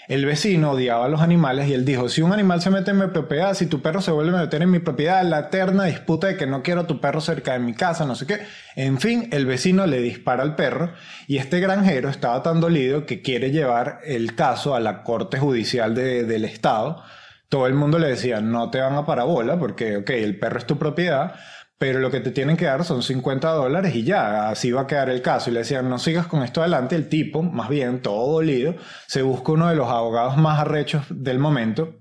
El 0.08 0.26
vecino 0.26 0.72
odiaba 0.72 1.04
a 1.04 1.08
los 1.08 1.20
animales 1.20 1.68
y 1.68 1.74
él 1.74 1.84
dijo, 1.84 2.08
si 2.08 2.22
un 2.22 2.32
animal 2.32 2.60
se 2.60 2.70
mete 2.70 2.90
en 2.90 2.98
mi 2.98 3.06
propiedad, 3.06 3.54
si 3.54 3.66
tu 3.66 3.80
perro 3.82 4.00
se 4.00 4.10
vuelve 4.10 4.36
a 4.36 4.40
meter 4.42 4.60
en 4.62 4.70
mi 4.70 4.80
propiedad, 4.80 5.22
la 5.24 5.38
eterna 5.40 5.84
disputa 5.84 6.26
de 6.26 6.36
que 6.36 6.46
no 6.46 6.62
quiero 6.62 6.86
tu 6.86 7.00
perro 7.00 7.20
cerca 7.20 7.52
de 7.52 7.60
mi 7.60 7.72
casa, 7.72 8.04
no 8.04 8.14
sé 8.16 8.26
qué. 8.26 8.40
En 8.74 8.98
fin, 8.98 9.28
el 9.32 9.46
vecino 9.46 9.86
le 9.86 10.00
dispara 10.00 10.42
al 10.42 10.56
perro 10.56 10.92
y 11.28 11.36
este 11.38 11.60
granjero 11.60 12.08
estaba 12.08 12.42
tan 12.42 12.60
dolido 12.60 13.06
que 13.06 13.22
quiere 13.22 13.52
llevar 13.52 14.00
el 14.04 14.34
caso 14.34 14.74
a 14.74 14.80
la 14.80 15.02
corte 15.04 15.38
judicial 15.38 15.94
de- 15.94 16.24
del 16.24 16.44
estado. 16.44 17.02
Todo 17.48 17.66
el 17.66 17.74
mundo 17.74 17.98
le 17.98 18.08
decía, 18.08 18.40
no 18.40 18.70
te 18.70 18.80
van 18.80 18.94
a 18.94 19.06
parabola 19.06 19.58
porque, 19.58 19.98
ok, 19.98 20.10
el 20.10 20.38
perro 20.38 20.58
es 20.58 20.66
tu 20.66 20.78
propiedad, 20.78 21.34
pero 21.82 21.98
lo 21.98 22.12
que 22.12 22.20
te 22.20 22.30
tienen 22.30 22.56
que 22.56 22.66
dar 22.66 22.84
son 22.84 23.02
50 23.02 23.50
dólares 23.50 23.96
y 23.96 24.04
ya, 24.04 24.50
así 24.50 24.70
va 24.70 24.82
a 24.82 24.86
quedar 24.86 25.10
el 25.10 25.20
caso. 25.20 25.50
Y 25.50 25.52
le 25.52 25.58
decían, 25.58 25.88
no 25.88 25.98
sigas 25.98 26.28
con 26.28 26.44
esto 26.44 26.60
adelante. 26.60 26.94
El 26.94 27.08
tipo, 27.08 27.42
más 27.42 27.68
bien, 27.68 28.00
todo 28.02 28.34
dolido, 28.34 28.76
se 29.08 29.22
busca 29.22 29.50
uno 29.50 29.68
de 29.68 29.74
los 29.74 29.88
abogados 29.88 30.36
más 30.36 30.60
arrechos 30.60 31.06
del 31.10 31.40
momento. 31.40 31.96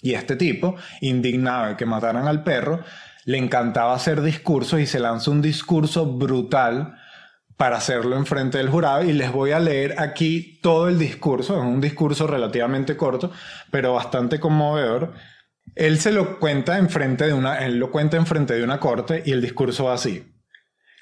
Y 0.00 0.14
este 0.14 0.36
tipo, 0.36 0.76
indignado 1.00 1.70
de 1.70 1.76
que 1.76 1.84
mataran 1.84 2.28
al 2.28 2.44
perro, 2.44 2.84
le 3.24 3.38
encantaba 3.38 3.92
hacer 3.92 4.22
discursos 4.22 4.78
y 4.78 4.86
se 4.86 5.00
lanza 5.00 5.32
un 5.32 5.42
discurso 5.42 6.06
brutal 6.06 6.94
para 7.56 7.78
hacerlo 7.78 8.16
enfrente 8.16 8.58
del 8.58 8.68
jurado 8.68 9.02
y 9.02 9.12
les 9.14 9.32
voy 9.32 9.50
a 9.50 9.58
leer 9.58 9.96
aquí 9.98 10.60
todo 10.62 10.88
el 10.88 10.96
discurso, 10.96 11.56
es 11.56 11.66
un 11.66 11.80
discurso 11.80 12.28
relativamente 12.28 12.96
corto, 12.96 13.32
pero 13.72 13.94
bastante 13.94 14.38
conmovedor. 14.38 15.12
Él 15.74 15.98
se 15.98 16.12
lo 16.12 16.38
cuenta 16.38 16.78
enfrente 16.78 17.26
de 17.26 17.32
una, 17.32 17.58
él 17.58 17.78
lo 17.78 17.90
cuenta 17.90 18.18
de 18.18 18.64
una 18.64 18.80
corte 18.80 19.22
y 19.24 19.32
el 19.32 19.40
discurso 19.40 19.84
va 19.84 19.94
así. 19.94 20.24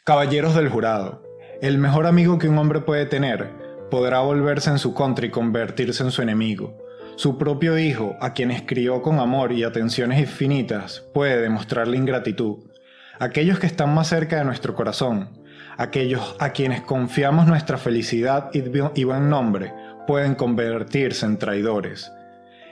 Caballeros 0.04 0.54
del 0.54 0.68
jurado, 0.68 1.22
el 1.62 1.78
mejor 1.78 2.06
amigo 2.06 2.38
que 2.38 2.48
un 2.48 2.58
hombre 2.58 2.80
puede 2.80 3.06
tener 3.06 3.50
podrá 3.90 4.20
volverse 4.20 4.70
en 4.70 4.78
su 4.78 4.94
contra 4.94 5.26
y 5.26 5.30
convertirse 5.30 6.02
en 6.02 6.10
su 6.10 6.22
enemigo. 6.22 6.76
Su 7.16 7.38
propio 7.38 7.78
hijo, 7.78 8.16
a 8.20 8.34
quien 8.34 8.50
crió 8.66 9.00
con 9.00 9.18
amor 9.20 9.52
y 9.52 9.64
atenciones 9.64 10.20
infinitas, 10.20 11.02
puede 11.14 11.40
demostrarle 11.40 11.96
ingratitud. 11.96 12.70
Aquellos 13.18 13.58
que 13.58 13.66
están 13.66 13.94
más 13.94 14.08
cerca 14.08 14.36
de 14.36 14.44
nuestro 14.44 14.74
corazón, 14.74 15.42
aquellos 15.78 16.36
a 16.38 16.50
quienes 16.50 16.82
confiamos 16.82 17.46
nuestra 17.46 17.78
felicidad 17.78 18.50
y 18.52 19.04
buen 19.04 19.30
nombre, 19.30 19.72
pueden 20.06 20.34
convertirse 20.34 21.24
en 21.24 21.38
traidores. 21.38 22.12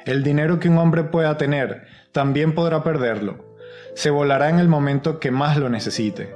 El 0.04 0.22
dinero 0.22 0.60
que 0.60 0.68
un 0.68 0.76
hombre 0.76 1.04
pueda 1.04 1.38
tener 1.38 1.86
también 2.12 2.54
podrá 2.54 2.82
perderlo. 2.84 3.56
Se 3.94 4.10
volará 4.10 4.50
en 4.50 4.58
el 4.58 4.68
momento 4.68 5.18
que 5.18 5.30
más 5.30 5.56
lo 5.56 5.70
necesite. 5.70 6.34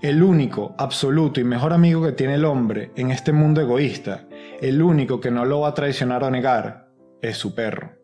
El 0.00 0.22
único, 0.22 0.74
absoluto 0.78 1.40
y 1.40 1.44
mejor 1.44 1.72
amigo 1.72 2.02
que 2.04 2.12
tiene 2.12 2.36
el 2.36 2.44
hombre 2.44 2.92
en 2.96 3.10
este 3.10 3.32
mundo 3.32 3.60
egoísta, 3.60 4.28
el 4.60 4.80
único 4.80 5.20
que 5.20 5.30
no 5.30 5.44
lo 5.44 5.60
va 5.60 5.68
a 5.68 5.74
traicionar 5.74 6.22
o 6.22 6.30
negar, 6.30 6.88
es 7.20 7.36
su 7.36 7.54
perro. 7.54 7.98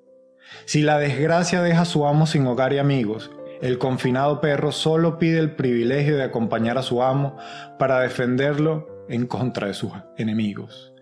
Si 0.64 0.83
la 0.83 0.99
desgracia 0.99 1.62
deja 1.62 1.83
a 1.83 1.87
su 1.87 2.07
amo 2.07 2.27
sin 2.27 2.47
hogar 2.47 2.73
y 2.73 2.79
amigos, 2.79 3.31
el 3.62 3.79
confinado 3.79 4.40
perro 4.40 4.73
solo 4.73 5.19
pide 5.19 5.38
el 5.38 5.53
privilegio 5.53 6.16
de 6.16 6.25
acompañar 6.25 6.79
a 6.79 6.83
su 6.83 7.03
amo 7.03 7.38
para 7.79 8.01
defenderlo 8.01 9.07
en 9.09 9.27
contra 9.27 9.69
de 9.69 9.75
sus 9.75 9.92
enemigos. 10.19 10.92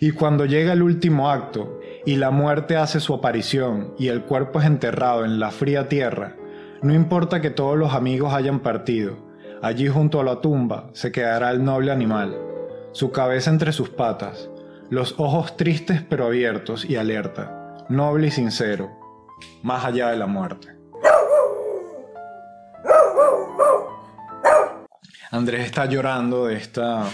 Y 0.00 0.10
cuando 0.10 0.44
llega 0.44 0.72
el 0.72 0.82
último 0.82 1.30
acto 1.30 1.80
y 2.04 2.16
la 2.16 2.30
muerte 2.30 2.76
hace 2.76 3.00
su 3.00 3.14
aparición 3.14 3.94
y 3.98 4.08
el 4.08 4.22
cuerpo 4.22 4.60
es 4.60 4.66
enterrado 4.66 5.24
en 5.24 5.38
la 5.38 5.50
fría 5.50 5.88
tierra, 5.88 6.36
no 6.82 6.92
importa 6.94 7.40
que 7.40 7.50
todos 7.50 7.78
los 7.78 7.94
amigos 7.94 8.34
hayan 8.34 8.60
partido, 8.60 9.16
allí 9.62 9.88
junto 9.88 10.20
a 10.20 10.24
la 10.24 10.40
tumba 10.40 10.90
se 10.92 11.12
quedará 11.12 11.50
el 11.50 11.64
noble 11.64 11.92
animal, 11.92 12.36
su 12.92 13.12
cabeza 13.12 13.50
entre 13.50 13.72
sus 13.72 13.88
patas, 13.90 14.50
los 14.90 15.14
ojos 15.18 15.56
tristes 15.56 16.02
pero 16.08 16.26
abiertos 16.26 16.84
y 16.84 16.96
alerta, 16.96 17.84
noble 17.88 18.28
y 18.28 18.30
sincero, 18.30 18.90
más 19.62 19.84
allá 19.84 20.10
de 20.10 20.16
la 20.16 20.26
muerte. 20.26 20.68
Andrés 25.30 25.64
está 25.64 25.86
llorando 25.86 26.46
de 26.46 26.56
esta. 26.56 27.04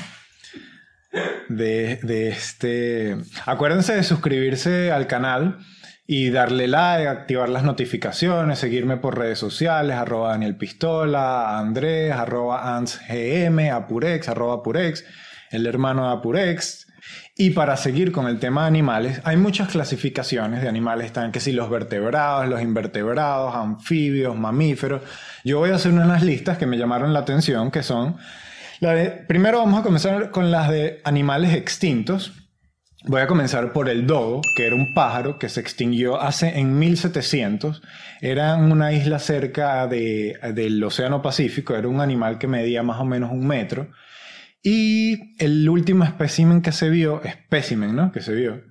De, 1.48 2.28
este. 2.28 3.16
Acuérdense 3.46 3.94
de 3.94 4.02
suscribirse 4.02 4.92
al 4.92 5.06
canal 5.06 5.58
y 6.06 6.30
darle 6.30 6.68
like, 6.68 7.06
activar 7.06 7.48
las 7.48 7.64
notificaciones, 7.64 8.58
seguirme 8.58 8.96
por 8.96 9.18
redes 9.18 9.38
sociales, 9.38 9.96
arroba 9.96 10.30
Daniel 10.30 10.56
Pistola, 10.56 11.58
Andrés, 11.58 12.12
arroba 12.12 12.76
AnsGM, 12.76 13.70
Apurex, 13.72 14.28
arroba 14.28 14.54
Apurex, 14.54 15.04
el 15.50 15.66
hermano 15.66 16.06
de 16.08 16.14
Apurex. 16.14 16.86
Y 17.36 17.50
para 17.50 17.76
seguir 17.76 18.10
con 18.10 18.26
el 18.26 18.38
tema 18.38 18.62
de 18.62 18.68
animales, 18.68 19.20
hay 19.24 19.36
muchas 19.36 19.68
clasificaciones 19.68 20.62
de 20.62 20.68
animales, 20.68 21.06
están 21.06 21.30
que 21.30 21.40
si 21.40 21.52
los 21.52 21.70
vertebrados, 21.70 22.48
los 22.48 22.60
invertebrados, 22.62 23.54
anfibios, 23.54 24.36
mamíferos. 24.36 25.02
Yo 25.44 25.58
voy 25.58 25.70
a 25.70 25.76
hacer 25.76 25.92
unas 25.92 26.22
listas 26.22 26.58
que 26.58 26.66
me 26.66 26.78
llamaron 26.78 27.12
la 27.12 27.20
atención, 27.20 27.70
que 27.70 27.82
son... 27.82 28.16
primero 29.26 29.58
vamos 29.58 29.80
a 29.80 29.82
comenzar 29.82 30.30
con 30.30 30.50
las 30.50 30.68
de 30.70 31.00
animales 31.04 31.54
extintos. 31.54 32.32
Voy 33.04 33.20
a 33.20 33.26
comenzar 33.28 33.72
por 33.72 33.88
el 33.88 34.06
dodo, 34.06 34.40
que 34.56 34.66
era 34.66 34.74
un 34.74 34.92
pájaro 34.92 35.38
que 35.38 35.48
se 35.48 35.60
extinguió 35.60 36.20
hace 36.20 36.58
en 36.58 36.78
1700. 36.78 37.80
Era 38.20 38.56
una 38.56 38.92
isla 38.92 39.18
cerca 39.20 39.86
de- 39.86 40.36
del 40.54 40.82
Océano 40.82 41.22
Pacífico, 41.22 41.74
era 41.76 41.88
un 41.88 42.00
animal 42.00 42.38
que 42.38 42.48
medía 42.48 42.82
más 42.82 43.00
o 43.00 43.04
menos 43.04 43.30
un 43.30 43.46
metro. 43.46 43.88
Y 44.62 45.36
el 45.42 45.68
último 45.68 46.02
espécimen 46.04 46.60
que 46.60 46.72
se 46.72 46.90
vio, 46.90 47.22
espécimen, 47.22 47.94
¿no? 47.94 48.10
Que 48.10 48.20
se 48.20 48.34
vio, 48.34 48.62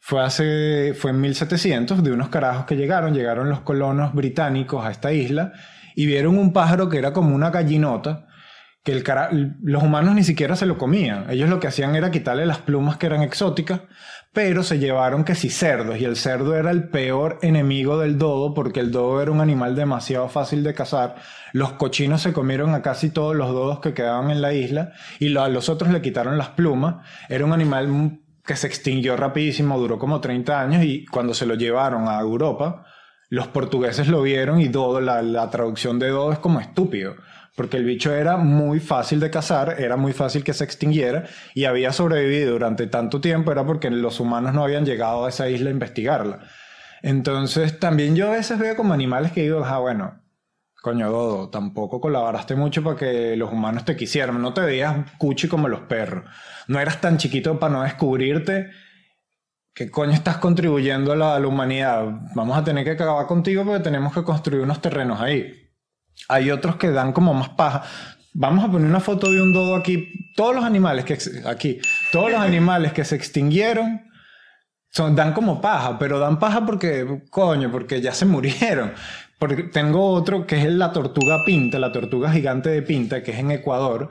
fue 0.00 0.22
hace, 0.24 0.94
fue 0.98 1.10
en 1.10 1.20
1700 1.20 2.02
de 2.02 2.10
unos 2.12 2.30
carajos 2.30 2.64
que 2.64 2.76
llegaron, 2.76 3.12
llegaron 3.14 3.50
los 3.50 3.60
colonos 3.60 4.14
británicos 4.14 4.84
a 4.84 4.90
esta 4.90 5.12
isla 5.12 5.52
y 5.94 6.06
vieron 6.06 6.38
un 6.38 6.54
pájaro 6.54 6.88
que 6.88 6.96
era 6.98 7.12
como 7.12 7.34
una 7.34 7.50
gallinota, 7.50 8.26
que 8.84 9.02
los 9.62 9.82
humanos 9.82 10.14
ni 10.14 10.24
siquiera 10.24 10.56
se 10.56 10.66
lo 10.66 10.76
comían. 10.76 11.30
Ellos 11.30 11.48
lo 11.48 11.58
que 11.58 11.66
hacían 11.66 11.96
era 11.96 12.10
quitarle 12.10 12.44
las 12.44 12.58
plumas 12.58 12.98
que 12.98 13.06
eran 13.06 13.22
exóticas, 13.22 13.80
pero 14.34 14.62
se 14.62 14.78
llevaron 14.78 15.24
que 15.24 15.34
cerdos, 15.34 15.98
y 15.98 16.04
el 16.04 16.16
cerdo 16.16 16.54
era 16.54 16.70
el 16.70 16.88
peor 16.88 17.38
enemigo 17.40 17.98
del 17.98 18.18
dodo 18.18 18.52
porque 18.52 18.80
el 18.80 18.90
dodo 18.90 19.22
era 19.22 19.30
un 19.30 19.40
animal 19.40 19.74
demasiado 19.74 20.28
fácil 20.28 20.62
de 20.62 20.74
cazar. 20.74 21.16
Los 21.52 21.72
cochinos 21.72 22.20
se 22.20 22.34
comieron 22.34 22.74
a 22.74 22.82
casi 22.82 23.08
todos 23.08 23.34
los 23.34 23.48
dodos 23.48 23.80
que 23.80 23.94
quedaban 23.94 24.30
en 24.30 24.42
la 24.42 24.52
isla 24.52 24.92
y 25.18 25.34
a 25.34 25.48
los 25.48 25.70
otros 25.70 25.90
le 25.90 26.02
quitaron 26.02 26.36
las 26.36 26.50
plumas. 26.50 26.96
Era 27.30 27.46
un 27.46 27.54
animal 27.54 28.20
que 28.44 28.56
se 28.56 28.66
extinguió 28.66 29.16
rapidísimo, 29.16 29.78
duró 29.78 29.98
como 29.98 30.20
30 30.20 30.60
años 30.60 30.84
y 30.84 31.06
cuando 31.06 31.32
se 31.32 31.46
lo 31.46 31.54
llevaron 31.54 32.06
a 32.06 32.20
Europa, 32.20 32.84
los 33.30 33.46
portugueses 33.46 34.08
lo 34.08 34.20
vieron 34.20 34.60
y 34.60 34.68
dodo, 34.68 35.00
la, 35.00 35.22
la 35.22 35.48
traducción 35.48 35.98
de 35.98 36.08
dodo 36.08 36.32
es 36.32 36.38
como 36.38 36.60
estúpido. 36.60 37.14
Porque 37.56 37.76
el 37.76 37.84
bicho 37.84 38.12
era 38.12 38.36
muy 38.36 38.80
fácil 38.80 39.20
de 39.20 39.30
cazar, 39.30 39.76
era 39.78 39.96
muy 39.96 40.12
fácil 40.12 40.42
que 40.42 40.54
se 40.54 40.64
extinguiera 40.64 41.24
y 41.54 41.66
había 41.66 41.92
sobrevivido 41.92 42.52
durante 42.52 42.88
tanto 42.88 43.20
tiempo, 43.20 43.52
era 43.52 43.64
porque 43.64 43.90
los 43.90 44.18
humanos 44.18 44.54
no 44.54 44.64
habían 44.64 44.84
llegado 44.84 45.24
a 45.24 45.28
esa 45.28 45.48
isla 45.48 45.70
a 45.70 45.72
investigarla. 45.72 46.40
Entonces, 47.02 47.78
también 47.78 48.16
yo 48.16 48.28
a 48.28 48.32
veces 48.32 48.58
veo 48.58 48.74
como 48.76 48.94
animales 48.94 49.30
que 49.30 49.42
digo, 49.42 49.64
ah, 49.64 49.78
bueno, 49.78 50.22
coño, 50.82 51.10
Dodo, 51.10 51.48
tampoco 51.50 52.00
colaboraste 52.00 52.56
mucho 52.56 52.82
para 52.82 52.96
que 52.96 53.36
los 53.36 53.52
humanos 53.52 53.84
te 53.84 53.96
quisieran. 53.96 54.40
No 54.42 54.52
te 54.52 54.62
veías 54.62 55.12
cuchi 55.18 55.48
como 55.48 55.68
los 55.68 55.80
perros. 55.80 56.24
No 56.68 56.80
eras 56.80 57.00
tan 57.00 57.18
chiquito 57.18 57.58
para 57.58 57.72
no 57.72 57.82
descubrirte. 57.82 58.70
¿Qué 59.74 59.90
coño 59.90 60.12
estás 60.12 60.38
contribuyendo 60.38 61.12
a 61.12 61.16
la, 61.16 61.36
a 61.36 61.40
la 61.40 61.46
humanidad? 61.46 62.04
Vamos 62.34 62.56
a 62.56 62.64
tener 62.64 62.84
que 62.84 62.92
acabar 62.92 63.26
contigo 63.26 63.64
porque 63.64 63.82
tenemos 63.82 64.12
que 64.14 64.22
construir 64.24 64.62
unos 64.62 64.80
terrenos 64.80 65.20
ahí. 65.20 65.63
Hay 66.28 66.50
otros 66.50 66.76
que 66.76 66.90
dan 66.90 67.12
como 67.12 67.34
más 67.34 67.50
paja. 67.50 67.82
Vamos 68.32 68.64
a 68.64 68.70
poner 68.70 68.88
una 68.88 69.00
foto 69.00 69.30
de 69.30 69.40
un 69.40 69.52
dodo 69.52 69.76
aquí. 69.76 70.32
Todos 70.34 70.54
los 70.54 70.64
animales 70.64 71.04
que 71.04 71.18
aquí, 71.46 71.80
todos 72.10 72.30
los 72.30 72.40
animales 72.40 72.92
que 72.92 73.04
se 73.04 73.16
extinguieron 73.16 74.02
son, 74.90 75.16
dan 75.16 75.32
como 75.32 75.60
paja, 75.60 75.98
pero 75.98 76.18
dan 76.18 76.38
paja 76.38 76.64
porque, 76.64 77.22
coño, 77.30 77.70
porque 77.70 78.00
ya 78.00 78.12
se 78.12 78.26
murieron. 78.26 78.92
Porque 79.38 79.64
tengo 79.64 80.10
otro 80.12 80.46
que 80.46 80.56
es 80.56 80.72
la 80.72 80.92
tortuga 80.92 81.38
pinta, 81.44 81.78
la 81.78 81.92
tortuga 81.92 82.30
gigante 82.30 82.70
de 82.70 82.82
pinta, 82.82 83.22
que 83.22 83.32
es 83.32 83.38
en 83.38 83.50
Ecuador, 83.50 84.10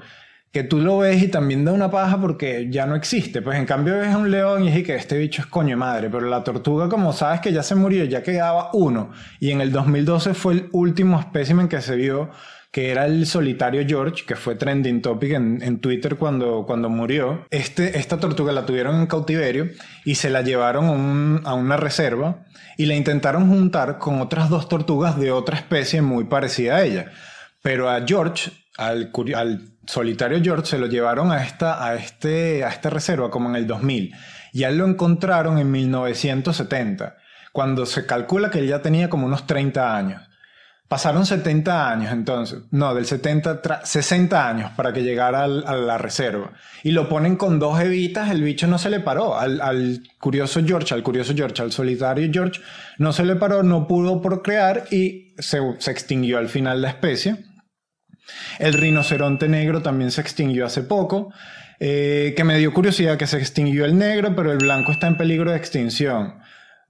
que 0.54 0.64
tú 0.64 0.78
lo 0.80 1.00
ves 1.00 1.22
y 1.24 1.28
también 1.28 1.66
da 1.66 1.74
una 1.74 1.90
paja 1.90 2.22
porque 2.22 2.68
ya 2.70 2.86
no 2.86 2.96
existe. 2.96 3.42
Pues 3.42 3.58
en 3.58 3.66
cambio 3.66 3.96
ves 3.98 4.14
a 4.14 4.18
un 4.20 4.30
león 4.32 4.64
y 4.64 4.70
es 4.70 4.84
que 4.84 4.96
este 4.96 5.18
bicho 5.18 5.42
es 5.42 5.48
coño 5.48 5.70
de 5.72 5.76
madre, 5.78 6.10
pero 6.12 6.28
la 6.30 6.44
tortuga 6.44 6.88
como 6.88 7.12
sabes 7.12 7.42
que 7.42 7.52
ya 7.52 7.64
se 7.64 7.74
murió, 7.76 8.06
ya 8.06 8.22
quedaba 8.24 8.70
uno. 8.74 9.12
Y 9.40 9.50
en 9.52 9.62
el 9.62 9.72
2012 9.72 10.36
fue 10.36 10.54
el 10.54 10.70
último 10.72 11.20
espécimen 11.20 11.68
que 11.68 11.82
se 11.82 11.96
vio, 11.96 12.30
que 12.72 12.92
era 12.92 13.06
el 13.08 13.26
solitario 13.26 13.84
George, 13.88 14.26
que 14.28 14.36
fue 14.36 14.56
trending 14.56 15.02
topic 15.02 15.34
en, 15.34 15.60
en 15.64 15.80
Twitter 15.80 16.18
cuando, 16.18 16.66
cuando 16.68 16.88
murió. 16.88 17.46
Este, 17.50 17.98
esta 17.98 18.20
tortuga 18.20 18.52
la 18.52 18.66
tuvieron 18.68 18.96
en 19.00 19.08
cautiverio 19.08 19.70
y 20.06 20.16
se 20.16 20.30
la 20.30 20.42
llevaron 20.44 20.86
a, 20.86 20.92
un- 20.92 21.42
a 21.46 21.56
una 21.56 21.78
reserva 21.78 22.46
y 22.78 22.86
la 22.86 22.94
intentaron 22.96 23.48
juntar 23.50 23.98
con 23.98 24.22
otras 24.22 24.50
dos 24.50 24.70
tortugas 24.70 25.20
de 25.20 25.32
otra 25.32 25.58
especie 25.58 26.04
muy 26.04 26.26
parecida 26.26 26.76
a 26.78 26.84
ella. 26.84 27.12
Pero 27.64 27.90
a 27.90 28.04
George, 28.06 28.52
al, 28.78 29.12
al 29.36 29.73
solitario 29.86 30.40
George, 30.44 30.66
se 30.66 30.78
lo 30.78 30.88
llevaron 30.88 31.32
a 31.32 31.44
esta, 31.44 31.86
a, 31.86 31.96
este, 31.96 32.64
a 32.64 32.70
esta 32.70 32.90
reserva 32.90 33.30
como 33.30 33.50
en 33.50 33.56
el 33.56 33.68
2000. 33.68 34.14
Y 34.54 34.66
lo 34.66 34.86
encontraron 34.86 35.58
en 35.58 35.72
1970, 35.72 37.18
cuando 37.52 37.86
se 37.86 38.06
calcula 38.06 38.50
que 38.50 38.60
él 38.60 38.68
ya 38.68 38.82
tenía 38.82 39.10
como 39.10 39.26
unos 39.26 39.46
30 39.48 39.96
años. 39.96 40.22
Pasaron 40.88 41.26
70 41.26 41.90
años 41.90 42.12
entonces, 42.12 42.60
no, 42.70 42.94
del 42.94 43.06
70, 43.08 43.64
tra- 43.64 43.84
60 43.84 44.48
años 44.48 44.72
para 44.76 44.94
que 44.94 45.02
llegara 45.02 45.44
a 45.46 45.48
la 45.48 45.98
reserva. 45.98 46.52
Y 46.84 46.92
lo 46.92 47.10
ponen 47.10 47.36
con 47.36 47.58
dos 47.58 47.80
evitas, 47.80 48.30
el 48.30 48.44
bicho 48.44 48.68
no 48.68 48.78
se 48.78 48.92
le 48.92 49.00
paró. 49.00 49.40
Al, 49.40 50.04
curioso 50.20 50.62
George, 50.64 50.94
al 50.94 51.02
curioso 51.02 51.34
George, 51.36 51.64
al 51.64 51.72
solitario 51.72 52.30
George, 52.32 52.62
no 53.00 53.12
se 53.12 53.24
le 53.24 53.36
paró, 53.38 53.64
no 53.64 53.88
pudo 53.88 54.22
procrear 54.22 54.84
y 54.92 55.34
se 55.40 55.58
extinguió 55.90 56.38
al 56.38 56.50
final 56.50 56.84
la 56.84 56.90
especie. 56.90 57.38
El 58.60 58.74
rinoceronte 58.74 59.48
negro 59.48 59.82
también 59.82 60.12
se 60.12 60.22
extinguió 60.22 60.66
hace 60.66 60.84
poco, 60.84 61.34
eh, 61.80 62.34
que 62.36 62.44
me 62.44 62.58
dio 62.58 62.74
curiosidad 62.74 63.18
que 63.18 63.28
se 63.28 63.38
extinguió 63.38 63.86
el 63.86 63.98
negro, 63.98 64.36
pero 64.36 64.52
el 64.52 64.60
blanco 64.60 64.92
está 64.92 65.08
en 65.08 65.18
peligro 65.18 65.52
de 65.52 65.58
extinción. 65.58 66.36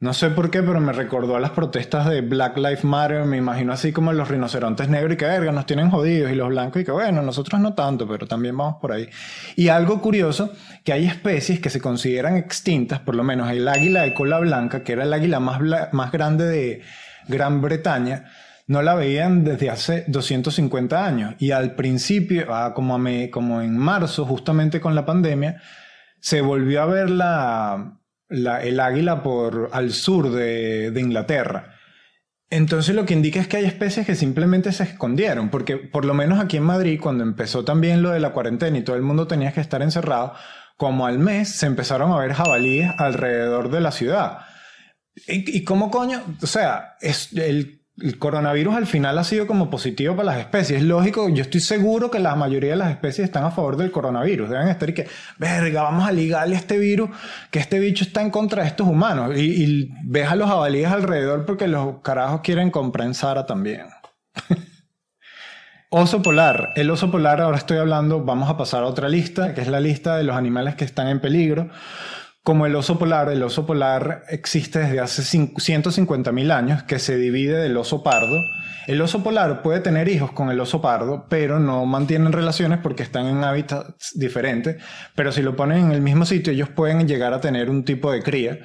No 0.03 0.13
sé 0.13 0.31
por 0.31 0.51
qué, 0.51 0.61
pero 0.61 0.81
me 0.81 0.91
recordó 0.91 1.37
a 1.37 1.39
las 1.39 1.51
protestas 1.51 2.09
de 2.09 2.19
Black 2.19 2.57
Lives 2.57 2.83
Matter, 2.83 3.23
me 3.23 3.37
imagino 3.37 3.71
así 3.71 3.93
como 3.93 4.11
los 4.11 4.27
rinocerontes 4.27 4.89
negros 4.89 5.13
y 5.13 5.15
que 5.15 5.23
verga, 5.23 5.53
nos 5.53 5.65
tienen 5.65 5.89
jodidos 5.91 6.29
y 6.29 6.35
los 6.35 6.49
blancos 6.49 6.81
y 6.81 6.83
que 6.83 6.91
bueno, 6.91 7.21
nosotros 7.21 7.61
no 7.61 7.73
tanto, 7.73 8.05
pero 8.05 8.27
también 8.27 8.57
vamos 8.57 8.81
por 8.81 8.91
ahí. 8.91 9.07
Y 9.55 9.69
algo 9.69 10.01
curioso, 10.01 10.51
que 10.83 10.91
hay 10.91 11.05
especies 11.05 11.61
que 11.61 11.69
se 11.69 11.79
consideran 11.79 12.35
extintas, 12.35 12.99
por 12.99 13.15
lo 13.15 13.23
menos 13.23 13.49
el 13.49 13.65
águila 13.65 14.01
de 14.01 14.13
cola 14.13 14.39
blanca, 14.39 14.83
que 14.83 14.91
era 14.91 15.03
el 15.03 15.13
águila 15.13 15.39
más, 15.39 16.11
grande 16.11 16.47
de 16.47 16.81
Gran 17.29 17.61
Bretaña, 17.61 18.25
no 18.67 18.81
la 18.81 18.95
veían 18.95 19.43
desde 19.43 19.69
hace 19.69 20.05
250 20.07 21.05
años. 21.05 21.35
Y 21.39 21.51
al 21.51 21.75
principio, 21.75 22.45
ah, 22.53 22.73
como, 22.73 22.95
a 22.95 22.97
me- 22.97 23.29
como 23.29 23.61
en 23.61 23.77
marzo, 23.77 24.25
justamente 24.25 24.79
con 24.81 24.95
la 24.95 25.05
pandemia, 25.05 25.61
se 26.21 26.41
volvió 26.41 26.81
a 26.81 26.85
ver 26.85 27.09
la, 27.09 27.99
el 28.29 28.79
águila 28.79 29.21
por 29.23 29.69
al 29.73 29.91
sur 29.91 30.31
de, 30.31 30.91
de 30.91 31.01
Inglaterra. 31.01 31.75
Entonces 32.49 32.93
lo 32.95 33.05
que 33.05 33.13
indica 33.15 33.39
es 33.39 33.47
que 33.47 33.57
hay 33.57 33.65
especies 33.65 34.05
que 34.05 34.15
simplemente 34.15 34.71
se 34.71 34.83
escondieron, 34.83 35.49
porque 35.49 35.77
por 35.77 36.05
lo 36.05 36.13
menos 36.13 36.39
aquí 36.39 36.57
en 36.57 36.63
Madrid, 36.63 36.99
cuando 37.01 37.23
empezó 37.23 37.65
también 37.65 38.03
lo 38.03 38.11
de 38.11 38.19
la 38.19 38.29
cuarentena 38.31 38.77
y 38.77 38.83
todo 38.83 38.95
el 38.95 39.01
mundo 39.01 39.25
tenía 39.27 39.51
que 39.51 39.59
estar 39.61 39.81
encerrado, 39.81 40.33
como 40.77 41.07
al 41.07 41.17
mes 41.19 41.49
se 41.49 41.65
empezaron 41.65 42.11
a 42.11 42.17
ver 42.19 42.33
jabalíes 42.33 42.91
alrededor 42.99 43.71
de 43.71 43.81
la 43.81 43.91
ciudad. 43.91 44.39
¿Y, 45.27 45.57
y 45.57 45.63
cómo 45.63 45.89
coño? 45.89 46.21
O 46.41 46.47
sea, 46.47 46.95
es 47.01 47.33
el, 47.33 47.82
el 48.01 48.17
coronavirus 48.17 48.75
al 48.75 48.87
final 48.87 49.17
ha 49.19 49.23
sido 49.23 49.45
como 49.45 49.69
positivo 49.69 50.15
para 50.15 50.31
las 50.31 50.39
especies. 50.39 50.81
Es 50.81 50.85
lógico, 50.85 51.29
yo 51.29 51.43
estoy 51.43 51.61
seguro 51.61 52.09
que 52.09 52.19
la 52.19 52.35
mayoría 52.35 52.71
de 52.71 52.77
las 52.77 52.89
especies 52.89 53.25
están 53.25 53.43
a 53.43 53.51
favor 53.51 53.77
del 53.77 53.91
coronavirus. 53.91 54.49
Deben 54.49 54.67
estar 54.67 54.89
y 54.89 54.93
que, 54.93 55.07
verga, 55.37 55.83
vamos 55.83 56.07
a 56.07 56.11
ligarle 56.11 56.55
a 56.55 56.59
este 56.59 56.79
virus, 56.79 57.11
que 57.51 57.59
este 57.59 57.79
bicho 57.79 58.03
está 58.03 58.21
en 58.21 58.31
contra 58.31 58.63
de 58.63 58.69
estos 58.69 58.87
humanos. 58.87 59.37
Y, 59.37 59.63
y 59.63 59.93
ves 60.05 60.27
a 60.27 60.35
los 60.35 60.49
jabalíes 60.49 60.91
alrededor 60.91 61.45
porque 61.45 61.67
los 61.67 62.01
carajos 62.01 62.41
quieren 62.41 62.71
comprar 62.71 63.03
también. 63.45 63.85
Oso 65.95 66.23
polar. 66.23 66.71
El 66.75 66.89
oso 66.89 67.11
polar, 67.11 67.39
ahora 67.39 67.57
estoy 67.57 67.77
hablando, 67.77 68.23
vamos 68.23 68.49
a 68.49 68.57
pasar 68.57 68.81
a 68.81 68.87
otra 68.87 69.07
lista, 69.09 69.53
que 69.53 69.61
es 69.61 69.67
la 69.67 69.79
lista 69.79 70.17
de 70.17 70.23
los 70.23 70.35
animales 70.35 70.73
que 70.73 70.85
están 70.85 71.07
en 71.07 71.19
peligro. 71.19 71.69
Como 72.43 72.65
el 72.65 72.75
oso 72.75 72.99
polar, 72.99 73.29
el 73.29 73.41
oso 73.41 73.65
polar 73.65 74.25
existe 74.27 74.79
desde 74.79 74.99
hace 74.99 75.23
150 75.23 76.31
mil 76.33 76.51
años, 76.51 76.83
que 76.83 76.99
se 76.99 77.15
divide 77.15 77.57
del 77.57 77.77
oso 77.77 78.03
pardo. 78.03 78.37
El 78.85 79.01
oso 79.01 79.23
polar 79.23 79.61
puede 79.61 79.79
tener 79.79 80.09
hijos 80.09 80.33
con 80.33 80.51
el 80.51 80.59
oso 80.59 80.81
pardo, 80.81 81.25
pero 81.29 81.61
no 81.61 81.85
mantienen 81.85 82.33
relaciones 82.33 82.79
porque 82.83 83.01
están 83.01 83.27
en 83.27 83.45
hábitats 83.45 84.11
diferentes. 84.15 84.83
Pero 85.15 85.31
si 85.31 85.41
lo 85.41 85.55
ponen 85.55 85.85
en 85.85 85.91
el 85.93 86.01
mismo 86.01 86.25
sitio, 86.25 86.51
ellos 86.51 86.67
pueden 86.67 87.07
llegar 87.07 87.33
a 87.33 87.39
tener 87.39 87.69
un 87.69 87.85
tipo 87.85 88.11
de 88.11 88.21
cría. 88.21 88.59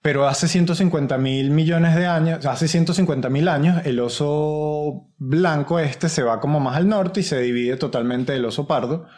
Pero 0.00 0.28
hace 0.28 0.46
150 0.46 1.18
mil 1.18 1.50
millones 1.50 1.96
de 1.96 2.06
años, 2.06 2.46
hace 2.46 2.68
150 2.68 3.28
mil 3.28 3.48
años, 3.48 3.84
el 3.84 3.98
oso 3.98 5.10
blanco 5.18 5.80
este 5.80 6.08
se 6.08 6.22
va 6.22 6.38
como 6.38 6.60
más 6.60 6.76
al 6.76 6.86
norte 6.86 7.20
y 7.20 7.22
se 7.24 7.40
divide 7.40 7.76
totalmente 7.76 8.34
del 8.34 8.44
oso 8.44 8.68
pardo. 8.68 9.08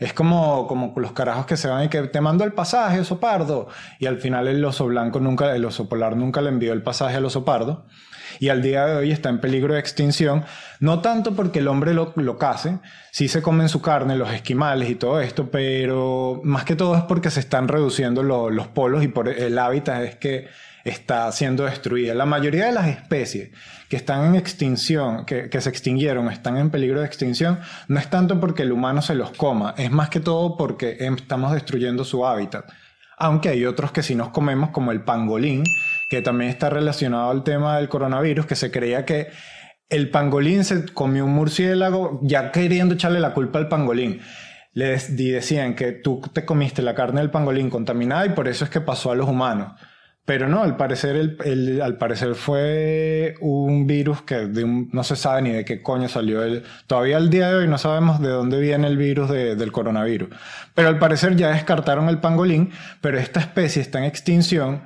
Es 0.00 0.12
como, 0.14 0.66
como 0.66 0.92
los 0.96 1.12
carajos 1.12 1.46
que 1.46 1.56
se 1.56 1.68
van 1.68 1.84
y 1.84 1.88
que 1.88 2.02
te 2.02 2.20
mando 2.20 2.42
el 2.42 2.52
pasaje, 2.52 2.98
oso 3.00 3.20
pardo. 3.20 3.68
Y 3.98 4.06
al 4.06 4.18
final 4.18 4.48
el 4.48 4.64
oso 4.64 4.86
blanco 4.86 5.20
nunca, 5.20 5.54
el 5.54 5.64
oso 5.64 5.88
polar 5.88 6.16
nunca 6.16 6.40
le 6.40 6.48
envió 6.48 6.72
el 6.72 6.82
pasaje 6.82 7.16
al 7.16 7.24
oso 7.26 7.44
pardo. 7.44 7.84
Y 8.38 8.48
al 8.48 8.62
día 8.62 8.86
de 8.86 8.96
hoy 8.96 9.10
está 9.12 9.28
en 9.28 9.40
peligro 9.40 9.74
de 9.74 9.80
extinción. 9.80 10.44
No 10.78 11.00
tanto 11.00 11.34
porque 11.34 11.58
el 11.58 11.68
hombre 11.68 11.92
lo, 11.92 12.12
lo 12.16 12.38
case, 12.38 12.78
sí 13.10 13.28
se 13.28 13.42
comen 13.42 13.68
su 13.68 13.82
carne, 13.82 14.16
los 14.16 14.30
esquimales 14.32 14.88
y 14.88 14.94
todo 14.94 15.20
esto, 15.20 15.50
pero 15.50 16.40
más 16.44 16.64
que 16.64 16.76
todo 16.76 16.96
es 16.96 17.02
porque 17.02 17.30
se 17.30 17.40
están 17.40 17.68
reduciendo 17.68 18.22
lo- 18.22 18.48
los 18.48 18.68
polos 18.68 19.02
y 19.04 19.08
por 19.08 19.28
el 19.28 19.58
hábitat 19.58 20.02
es 20.04 20.16
que 20.16 20.48
está 20.84 21.30
siendo 21.32 21.64
destruida. 21.64 22.14
La 22.14 22.26
mayoría 22.26 22.66
de 22.66 22.72
las 22.72 22.86
especies 22.88 23.50
que 23.88 23.96
están 23.96 24.24
en 24.26 24.34
extinción, 24.36 25.24
que, 25.24 25.48
que 25.50 25.60
se 25.60 25.68
extinguieron, 25.68 26.28
están 26.30 26.56
en 26.56 26.70
peligro 26.70 27.00
de 27.00 27.06
extinción, 27.06 27.58
no 27.88 27.98
es 27.98 28.08
tanto 28.08 28.38
porque 28.40 28.62
el 28.62 28.72
humano 28.72 29.02
se 29.02 29.14
los 29.14 29.30
coma, 29.32 29.74
es 29.76 29.90
más 29.90 30.08
que 30.08 30.20
todo 30.20 30.56
porque 30.56 30.96
em- 31.00 31.14
estamos 31.16 31.52
destruyendo 31.52 32.04
su 32.04 32.26
hábitat. 32.26 32.64
Aunque 33.18 33.50
hay 33.50 33.64
otros 33.66 33.92
que 33.92 34.02
sí 34.02 34.14
nos 34.14 34.30
comemos, 34.30 34.70
como 34.70 34.92
el 34.92 35.02
pangolín, 35.02 35.64
que 36.08 36.22
también 36.22 36.50
está 36.50 36.70
relacionado 36.70 37.30
al 37.30 37.44
tema 37.44 37.76
del 37.76 37.88
coronavirus, 37.88 38.46
que 38.46 38.54
se 38.56 38.70
creía 38.70 39.04
que 39.04 39.28
el 39.90 40.08
pangolín 40.10 40.64
se 40.64 40.86
comió 40.86 41.24
un 41.24 41.32
murciélago, 41.32 42.20
ya 42.22 42.52
queriendo 42.52 42.94
echarle 42.94 43.20
la 43.20 43.34
culpa 43.34 43.58
al 43.58 43.68
pangolín. 43.68 44.20
Le 44.72 44.86
des- 44.86 45.10
y 45.18 45.30
decían 45.30 45.74
que 45.74 45.90
tú 45.92 46.22
te 46.32 46.44
comiste 46.44 46.80
la 46.80 46.94
carne 46.94 47.20
del 47.20 47.30
pangolín 47.30 47.68
contaminada 47.70 48.24
y 48.24 48.30
por 48.30 48.46
eso 48.48 48.64
es 48.64 48.70
que 48.70 48.80
pasó 48.80 49.10
a 49.10 49.16
los 49.16 49.28
humanos. 49.28 49.72
Pero 50.26 50.48
no, 50.48 50.62
al 50.62 50.76
parecer, 50.76 51.16
el, 51.16 51.36
el- 51.44 51.82
al 51.82 51.96
parecer 51.98 52.34
fue 52.36 53.34
un 53.40 53.86
virus 53.86 54.22
que 54.22 54.46
de 54.46 54.62
un- 54.64 54.88
no 54.92 55.02
se 55.02 55.16
sabe 55.16 55.42
ni 55.42 55.50
de 55.50 55.64
qué 55.64 55.82
coño 55.82 56.08
salió. 56.08 56.42
El, 56.44 56.62
todavía 56.86 57.16
al 57.16 57.30
día 57.30 57.48
de 57.48 57.56
hoy 57.56 57.68
no 57.68 57.78
sabemos 57.78 58.20
de 58.20 58.28
dónde 58.28 58.60
viene 58.60 58.86
el 58.86 58.96
virus 58.96 59.28
de- 59.30 59.56
del 59.56 59.72
coronavirus. 59.72 60.28
Pero 60.74 60.88
al 60.88 60.98
parecer 60.98 61.34
ya 61.36 61.50
descartaron 61.50 62.08
el 62.08 62.18
pangolín, 62.20 62.70
pero 63.00 63.18
esta 63.18 63.40
especie 63.40 63.82
está 63.82 63.98
en 63.98 64.04
extinción 64.04 64.82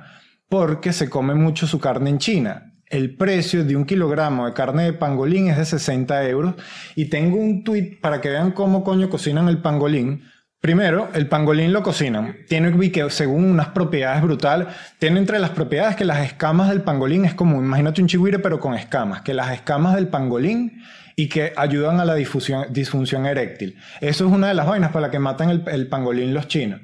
porque 0.49 0.93
se 0.93 1.09
come 1.09 1.35
mucho 1.35 1.67
su 1.67 1.79
carne 1.79 2.09
en 2.09 2.17
China. 2.19 2.71
El 2.87 3.15
precio 3.15 3.63
de 3.65 3.75
un 3.75 3.85
kilogramo 3.85 4.45
de 4.45 4.53
carne 4.53 4.83
de 4.83 4.93
pangolín 4.93 5.47
es 5.49 5.57
de 5.57 5.65
60 5.65 6.27
euros. 6.29 6.55
Y 6.95 7.05
tengo 7.09 7.37
un 7.37 7.63
tweet 7.63 7.97
para 8.01 8.21
que 8.21 8.29
vean 8.29 8.51
cómo 8.51 8.83
coño 8.83 9.09
cocinan 9.09 9.47
el 9.47 9.61
pangolín. 9.61 10.23
Primero, 10.65 11.11
el 11.13 11.27
pangolín 11.27 11.73
lo 11.73 11.83
cocinan. 11.83 12.37
Tiene 12.49 12.75
que 12.89 13.07
según 13.11 13.45
unas 13.45 13.67
propiedades 13.67 14.23
brutales. 14.23 14.67
Tiene 14.97 15.19
entre 15.19 15.37
las 15.37 15.51
propiedades 15.51 15.95
que 15.95 16.05
las 16.05 16.25
escamas 16.25 16.69
del 16.69 16.81
pangolín 16.81 17.23
es 17.23 17.35
como, 17.35 17.61
imagínate 17.61 18.01
un 18.01 18.07
chigüire 18.07 18.39
pero 18.39 18.59
con 18.59 18.73
escamas. 18.73 19.21
Que 19.21 19.35
las 19.35 19.51
escamas 19.51 19.93
del 19.93 20.07
pangolín 20.07 20.81
y 21.15 21.29
que 21.29 21.53
ayudan 21.55 21.99
a 21.99 22.05
la 22.05 22.15
difusión, 22.15 22.65
disfunción 22.71 23.27
eréctil. 23.27 23.77
Eso 24.01 24.25
es 24.25 24.33
una 24.33 24.47
de 24.47 24.55
las 24.55 24.65
vainas 24.65 24.89
para 24.89 25.05
la 25.05 25.11
que 25.11 25.19
matan 25.19 25.51
el, 25.51 25.87
pangolín 25.87 26.33
los 26.33 26.47
chinos. 26.47 26.81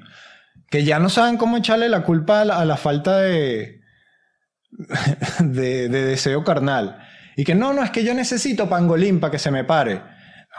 Que 0.70 0.84
ya 0.84 1.00
no 1.00 1.10
saben 1.10 1.38
cómo 1.38 1.58
echarle 1.58 1.90
la 1.90 2.04
culpa 2.04 2.42
a 2.42 2.66
la, 2.66 2.78
falta 2.78 3.18
de, 3.18 3.82
de, 5.40 5.90
de 5.90 6.06
deseo 6.06 6.44
carnal. 6.44 7.00
Y 7.36 7.44
que 7.46 7.56
no, 7.56 7.74
no, 7.74 7.84
es 7.84 7.90
que 7.90 8.04
yo 8.04 8.14
necesito 8.14 8.70
pangolín 8.70 9.20
para 9.20 9.32
que 9.32 9.40
se 9.40 9.50
me 9.50 9.64
pare. 9.64 10.04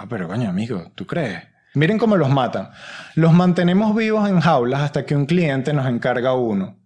No, 0.01 0.09
pero 0.09 0.27
coño, 0.27 0.51
amigo, 0.51 0.91
¿tú 0.97 1.07
crees? 1.07 1.52
Miren 1.75 1.99
cómo 1.99 2.17
los 2.17 2.29
matan. 2.29 2.71
Los 3.15 3.33
mantenemos 3.33 3.95
vivos 3.97 4.29
en 4.29 4.41
jaulas 4.41 4.83
hasta 4.83 5.07
que 5.07 5.17
un 5.17 5.27
cliente 5.27 5.73
nos 5.73 5.87
encarga 5.87 6.35
uno. 6.35 6.83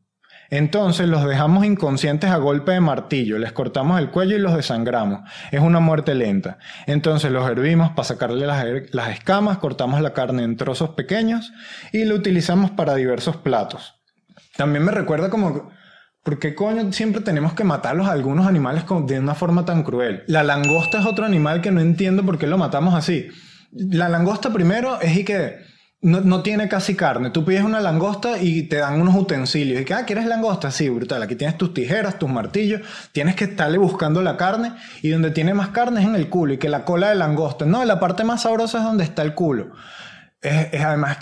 Entonces 0.49 1.09
los 1.09 1.25
dejamos 1.27 1.65
inconscientes 1.65 2.31
a 2.31 2.37
golpe 2.37 2.73
de 2.73 2.81
martillo, 2.81 3.39
les 3.39 3.53
cortamos 3.53 3.99
el 3.99 4.11
cuello 4.11 4.37
y 4.37 4.41
los 4.41 4.55
desangramos. 4.55 5.29
Es 5.51 5.61
una 5.61 5.81
muerte 5.81 6.15
lenta. 6.15 6.59
Entonces 6.87 7.33
los 7.33 7.49
hervimos 7.49 7.91
para 7.91 8.05
sacarle 8.05 8.47
las, 8.47 8.65
las 8.93 9.09
escamas, 9.09 9.59
cortamos 9.59 10.01
la 10.01 10.13
carne 10.13 10.45
en 10.45 10.57
trozos 10.57 10.91
pequeños 10.91 11.53
y 11.93 12.05
lo 12.05 12.15
utilizamos 12.15 12.71
para 12.71 12.95
diversos 12.95 13.37
platos. 13.37 13.95
también 14.57 14.85
me 14.85 14.93
recuerda 14.93 15.31
como, 15.31 15.71
¿por 16.23 16.39
qué 16.39 16.55
coño 16.55 16.93
siempre 16.93 17.23
tenemos 17.23 17.53
que 17.55 17.65
matarlos 17.65 18.07
a 18.07 18.13
algunos 18.13 18.47
animales 18.47 18.85
de 19.07 19.19
una 19.19 19.35
forma 19.35 19.65
tan 19.65 19.83
cruel? 19.83 20.23
La 20.29 20.45
langosta 20.45 21.01
es 21.01 21.07
otro 21.07 21.25
animal 21.27 21.61
que 21.61 21.73
no 21.73 21.81
entiendo 21.81 22.25
por 22.25 22.39
qué 22.39 22.47
lo 22.47 22.57
matamos 22.57 22.95
así. 22.95 23.31
La 23.77 24.09
langosta 24.09 24.53
primero 24.53 25.01
es 25.01 25.17
y 25.17 25.25
que 25.25 25.57
no, 26.03 26.21
no 26.21 26.43
tiene 26.43 26.69
casi 26.69 26.95
carne. 26.95 27.31
Tú 27.31 27.45
pides 27.45 27.65
una 27.65 27.81
langosta 27.81 28.41
y 28.41 28.63
te 28.65 28.77
dan 28.77 29.01
unos 29.01 29.15
utensilios. 29.15 29.81
Y 29.81 29.85
que, 29.85 29.95
ah, 29.95 30.05
¿quieres 30.05 30.27
langosta? 30.27 30.71
Sí, 30.71 30.89
brutal. 30.89 31.23
Aquí 31.23 31.37
tienes 31.37 31.59
tus 31.59 31.75
tijeras, 31.75 32.19
tus 32.19 32.29
martillos. 32.29 32.83
Tienes 33.13 33.35
que 33.35 33.45
estarle 33.45 33.79
buscando 33.79 34.23
la 34.23 34.37
carne. 34.37 34.73
Y 35.03 35.09
donde 35.09 35.31
tiene 35.31 35.55
más 35.55 35.69
carne 35.69 36.01
es 36.01 36.07
en 36.07 36.15
el 36.15 36.29
culo. 36.29 36.55
Y 36.55 36.59
que 36.59 36.69
la 36.69 36.85
cola 36.85 37.09
de 37.09 37.17
langosta. 37.17 37.65
No, 37.65 37.85
la 37.85 37.99
parte 37.99 38.25
más 38.25 38.43
sabrosa 38.43 38.79
es 38.79 38.85
donde 38.85 39.05
está 39.05 39.23
el 39.23 39.35
culo. 39.35 39.73
Es, 40.43 40.69
es 40.73 40.85
además, 40.85 41.19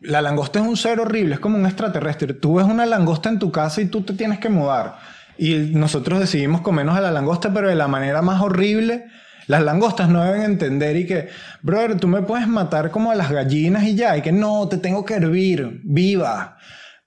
la 0.00 0.22
langosta 0.22 0.60
es 0.60 0.66
un 0.66 0.76
ser 0.76 1.00
horrible, 1.00 1.34
es 1.34 1.40
como 1.40 1.56
un 1.56 1.66
extraterrestre. 1.66 2.32
Tú 2.32 2.54
ves 2.54 2.66
una 2.66 2.86
langosta 2.86 3.28
en 3.28 3.38
tu 3.38 3.52
casa 3.52 3.82
y 3.82 3.86
tú 3.86 4.02
te 4.02 4.14
tienes 4.14 4.38
que 4.38 4.48
mudar. 4.48 4.96
Y 5.36 5.54
nosotros 5.74 6.20
decidimos 6.20 6.60
comernos 6.60 6.96
a 6.96 7.00
la 7.00 7.10
langosta, 7.10 7.52
pero 7.52 7.68
de 7.68 7.74
la 7.74 7.88
manera 7.88 8.22
más 8.22 8.40
horrible. 8.40 9.06
Las 9.46 9.62
langostas 9.62 10.08
no 10.08 10.22
deben 10.22 10.42
entender 10.42 10.96
y 10.96 11.06
que, 11.06 11.28
brother, 11.62 11.98
tú 11.98 12.08
me 12.08 12.22
puedes 12.22 12.46
matar 12.46 12.90
como 12.90 13.10
a 13.10 13.14
las 13.14 13.30
gallinas 13.30 13.84
y 13.84 13.94
ya, 13.94 14.16
y 14.16 14.22
que 14.22 14.32
no, 14.32 14.68
te 14.68 14.78
tengo 14.78 15.04
que 15.04 15.14
hervir, 15.14 15.80
viva. 15.84 16.58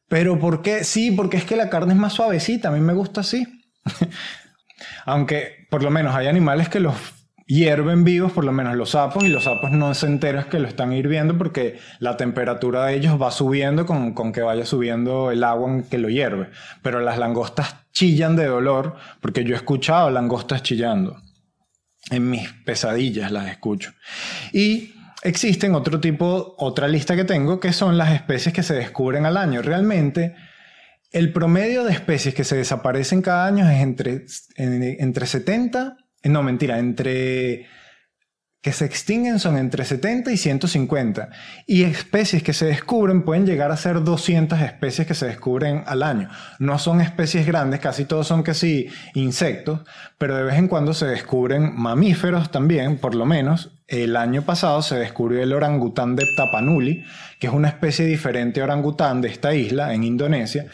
Pero 0.08 0.40
¿por 0.40 0.62
qué? 0.62 0.84
Sí, 0.84 1.12
porque 1.12 1.38
es 1.38 1.46
que 1.46 1.56
la 1.56 1.70
carne 1.70 1.94
es 1.94 2.00
más 2.00 2.14
suavecita, 2.14 2.70
a 2.70 2.72
mí 2.72 2.80
me 2.80 2.94
gusta 2.94 3.22
así. 3.22 3.48
Aunque 5.06 5.68
por 5.70 5.84
lo 5.84 5.92
menos 5.92 6.16
hay 6.16 6.28
animales 6.28 6.70
que 6.70 6.80
los 6.80 6.96
hierven 7.48 8.04
vivos, 8.04 8.32
por 8.32 8.44
lo 8.44 8.52
menos 8.52 8.76
los 8.76 8.92
sapos, 8.92 9.24
y 9.24 9.28
los 9.28 9.44
sapos 9.44 9.72
no 9.72 9.94
se 9.94 10.08
enteran 10.08 10.46
que 10.46 10.60
lo 10.60 10.68
están 10.68 10.94
hirviendo 10.94 11.38
porque 11.38 11.80
la 12.00 12.18
temperatura 12.18 12.86
de 12.86 12.96
ellos 12.96 13.22
va 13.22 13.32
subiendo 13.32 13.86
con, 13.86 14.14
con 14.14 14.32
que 14.32 14.42
vaya 14.42 14.66
subiendo 14.66 15.32
el 15.32 15.44
agua 15.44 15.72
en 15.72 15.84
que 15.84 15.98
lo 15.98 16.10
hierve. 16.10 16.50
Pero 16.82 17.00
las 17.00 17.18
langostas 17.18 17.76
chillan 17.92 18.36
de 18.36 18.46
dolor 18.46 18.96
porque 19.22 19.44
yo 19.44 19.54
he 19.54 19.58
escuchado 19.58 20.10
langostas 20.10 20.64
chillando. 20.64 21.22
En 22.12 22.30
mis 22.30 22.48
pesadillas 22.66 23.32
las 23.32 23.48
escucho. 23.50 23.94
Y 24.54 24.94
existen 25.24 25.74
otro 25.74 26.00
tipo, 26.00 26.56
otra 26.60 26.88
lista 26.88 27.16
que 27.16 27.24
tengo, 27.24 27.60
que 27.60 27.74
son 27.74 27.98
las 27.98 28.14
especies 28.14 28.54
que 28.54 28.62
se 28.64 28.76
descubren 28.76 29.26
al 29.26 29.38
año. 29.38 29.62
Realmente, 29.64 30.36
el 31.12 31.32
promedio 31.34 31.84
de 31.84 31.94
especies 31.94 32.36
que 32.36 32.44
se 32.44 32.58
desaparecen 32.58 33.22
cada 33.22 33.48
año 33.48 33.68
es 33.70 33.82
entre, 33.82 34.26
en- 34.58 34.84
entre 35.00 35.26
70, 35.26 35.98
eh, 36.22 36.30
no 36.30 36.44
mentira, 36.44 36.78
entre 36.78 37.66
que 38.66 38.72
se 38.72 38.86
extinguen 38.86 39.38
son 39.38 39.60
entre 39.60 39.86
70 39.86 40.32
y 40.32 40.38
150. 40.38 41.30
Y 41.68 41.84
especies 41.84 42.42
que 42.42 42.52
se 42.52 42.66
descubren 42.66 43.22
pueden 43.22 43.46
llegar 43.46 43.72
a 43.72 43.78
ser 43.78 44.04
200 44.04 44.60
especies 44.60 45.06
que 45.06 45.14
se 45.14 45.28
descubren 45.28 45.84
al 45.86 46.02
año. 46.02 46.30
No 46.58 46.80
son 46.80 47.00
especies 47.00 47.46
grandes, 47.46 47.80
casi 47.80 48.06
todos 48.06 48.26
son 48.26 48.44
que 48.44 48.56
sí 48.56 48.88
insectos, 49.14 49.82
pero 50.18 50.36
de 50.36 50.42
vez 50.42 50.56
en 50.56 50.68
cuando 50.68 50.96
se 50.96 51.06
descubren 51.06 51.76
mamíferos 51.76 52.50
también, 52.50 52.98
por 52.98 53.14
lo 53.14 53.28
menos. 53.28 53.70
El 53.88 54.16
año 54.16 54.42
pasado 54.42 54.82
se 54.82 54.96
descubrió 54.96 55.44
el 55.44 55.54
orangután 55.54 56.16
de 56.16 56.26
Tapanuli, 56.36 57.06
que 57.40 57.46
es 57.46 57.54
una 57.54 57.68
especie 57.68 58.08
diferente 58.08 58.62
de 58.62 58.64
orangután 58.64 59.22
de 59.22 59.28
esta 59.28 59.54
isla 59.54 59.94
en 59.94 60.04
Indonesia. 60.04 60.66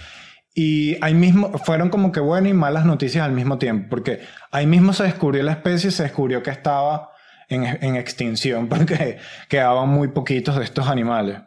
Y 0.55 0.95
ahí 1.01 1.13
mismo 1.13 1.57
fueron 1.57 1.89
como 1.89 2.13
que 2.13 2.21
buenas 2.21 2.51
y 2.51 2.53
malas 2.53 2.85
noticias 2.85 3.25
al 3.25 3.33
mismo 3.33 3.57
tiempo, 3.57 3.87
porque 3.89 4.21
ahí 4.49 4.65
mismo 4.65 4.93
se 4.93 5.03
descubrió 5.03 5.43
la 5.43 5.51
especie 5.51 5.91
se 5.91 6.03
descubrió 6.03 6.41
que 6.41 6.51
estaba 6.51 7.10
en, 7.51 7.95
extinción 7.95 8.67
porque 8.69 9.17
quedaban 9.47 9.89
muy 9.89 10.09
poquitos 10.09 10.57
de 10.57 10.63
estos 10.63 10.87
animales. 10.87 11.39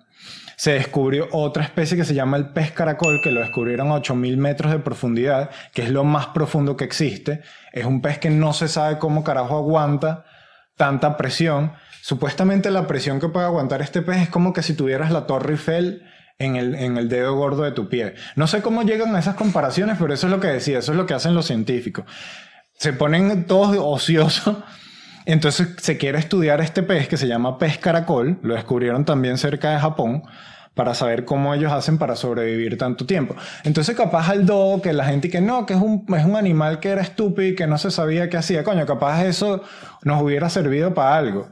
Se 0.57 0.73
descubrió 0.73 1.29
otra 1.33 1.65
especie 1.65 1.97
que 1.97 2.05
se 2.05 2.15
llama 2.15 2.37
el 2.37 2.51
pez 2.51 2.71
caracol, 2.71 3.21
que 3.21 3.33
lo 3.33 3.41
descubrieron 3.41 3.89
a 3.91 3.95
8000 3.95 4.37
metros 4.37 4.71
de 4.71 4.79
profundidad, 4.79 5.51
que 5.73 5.83
es 5.83 5.91
lo 5.91 6.05
más 6.05 6.29
profundo 6.29 6.77
que 6.77 6.85
existe. 6.85 7.43
Es 7.73 7.85
un 7.85 8.01
pez 8.01 8.19
que 8.19 8.31
no 8.31 8.53
se 8.53 8.69
sabe 8.69 8.99
cómo 8.99 9.25
carajo 9.25 9.57
aguanta 9.57 10.25
tanta 10.77 11.17
presión. 11.17 11.73
Supuestamente 12.03 12.71
la 12.71 12.87
presión 12.87 13.19
que 13.19 13.29
puede 13.29 13.47
aguantar 13.47 13.83
este 13.83 14.03
pez 14.03 14.23
es 14.23 14.29
como 14.29 14.53
que 14.53 14.63
si 14.63 14.75
tuvieras 14.75 15.11
la 15.11 15.27
Torre 15.27 15.53
Eiffel 15.53 16.05
en 16.39 16.57
el, 16.57 16.75
en 16.75 16.99
el 16.99 17.09
dedo 17.09 17.35
gordo 17.35 17.63
de 17.63 17.73
tu 17.73 17.89
pie. 17.89 18.15
No 18.37 18.47
sé 18.47 18.63
cómo 18.63 18.83
llegan 18.83 19.15
a 19.17 19.19
esas 19.19 19.35
comparaciones, 19.35 19.97
pero 19.99 20.15
eso 20.15 20.27
es 20.27 20.31
lo 20.31 20.41
que 20.41 20.49
decía, 20.49 20.79
eso 20.79 20.93
es 20.93 20.99
lo 20.99 21.07
que 21.07 21.15
hacen 21.15 21.35
los 21.35 21.47
científicos. 21.47 22.05
Se 22.79 22.93
ponen 22.93 23.47
todos 23.47 23.77
ociosos. 23.79 24.57
Entonces 25.27 25.69
se 25.79 25.97
quiere 25.99 26.19
estudiar 26.19 26.61
este 26.61 26.83
pez 26.83 27.09
que 27.09 27.17
se 27.17 27.27
llama 27.27 27.59
pez 27.59 27.79
caracol, 27.79 28.39
lo 28.43 28.55
descubrieron 28.55 29.05
también 29.05 29.39
cerca 29.39 29.71
de 29.71 29.79
Japón, 29.79 30.23
para 30.75 30.93
saber 30.95 31.25
cómo 31.25 31.55
ellos 31.55 31.73
hacen 31.73 31.99
para 31.99 32.17
sobrevivir 32.17 32.77
tanto 32.77 33.07
tiempo. 33.07 33.37
Entonces 33.63 33.95
capaz 33.97 34.29
al 34.29 34.45
dodo, 34.45 34.83
que 34.83 34.93
la 34.93 35.05
gente 35.05 35.31
que 35.31 35.41
no, 35.41 35.67
que 35.67 35.75
es 35.75 35.81
un, 35.81 36.05
es 36.17 36.25
un 36.25 36.35
animal 36.35 36.81
que 36.81 36.89
era 36.89 37.01
estúpido 37.01 37.47
y 37.49 37.55
que 37.55 37.69
no 37.69 37.79
se 37.79 37.93
sabía 37.93 38.29
qué 38.29 38.39
hacía, 38.39 38.65
coño, 38.65 38.85
capaz 38.85 39.25
eso 39.25 39.63
nos 40.03 40.21
hubiera 40.21 40.51
servido 40.51 40.93
para 40.93 41.17
algo. 41.17 41.49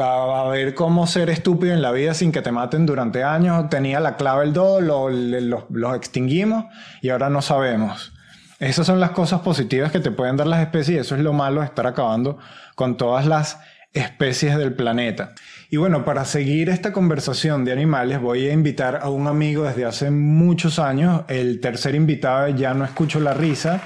A 0.00 0.48
ver 0.48 0.74
cómo 0.74 1.06
ser 1.06 1.28
estúpido 1.28 1.74
en 1.74 1.82
la 1.82 1.92
vida 1.92 2.14
sin 2.14 2.32
que 2.32 2.40
te 2.40 2.50
maten 2.50 2.86
durante 2.86 3.22
años. 3.22 3.68
Tenía 3.68 4.00
la 4.00 4.16
clave 4.16 4.44
el 4.44 4.54
dodo, 4.54 4.80
lo- 4.80 5.66
los 5.70 5.94
extinguimos 5.96 6.64
y 7.02 7.10
ahora 7.10 7.28
no 7.28 7.42
sabemos. 7.42 8.13
Esas 8.58 8.86
son 8.86 9.00
las 9.00 9.10
cosas 9.10 9.40
positivas 9.40 9.90
que 9.90 10.00
te 10.00 10.10
pueden 10.10 10.36
dar 10.36 10.46
las 10.46 10.60
especies 10.60 10.96
y 10.96 11.00
eso 11.00 11.16
es 11.16 11.22
lo 11.22 11.32
malo 11.32 11.62
estar 11.62 11.86
acabando 11.86 12.38
con 12.74 12.96
todas 12.96 13.26
las 13.26 13.58
especies 13.92 14.56
del 14.56 14.74
planeta. 14.74 15.32
Y 15.70 15.76
bueno, 15.76 16.04
para 16.04 16.24
seguir 16.24 16.68
esta 16.68 16.92
conversación 16.92 17.64
de 17.64 17.72
animales 17.72 18.20
voy 18.20 18.46
a 18.48 18.52
invitar 18.52 19.00
a 19.02 19.08
un 19.08 19.26
amigo 19.26 19.64
desde 19.64 19.84
hace 19.84 20.10
muchos 20.10 20.78
años, 20.78 21.22
el 21.28 21.60
tercer 21.60 21.94
invitado 21.94 22.48
Ya 22.48 22.74
no 22.74 22.84
escucho 22.84 23.20
la 23.20 23.34
risa, 23.34 23.80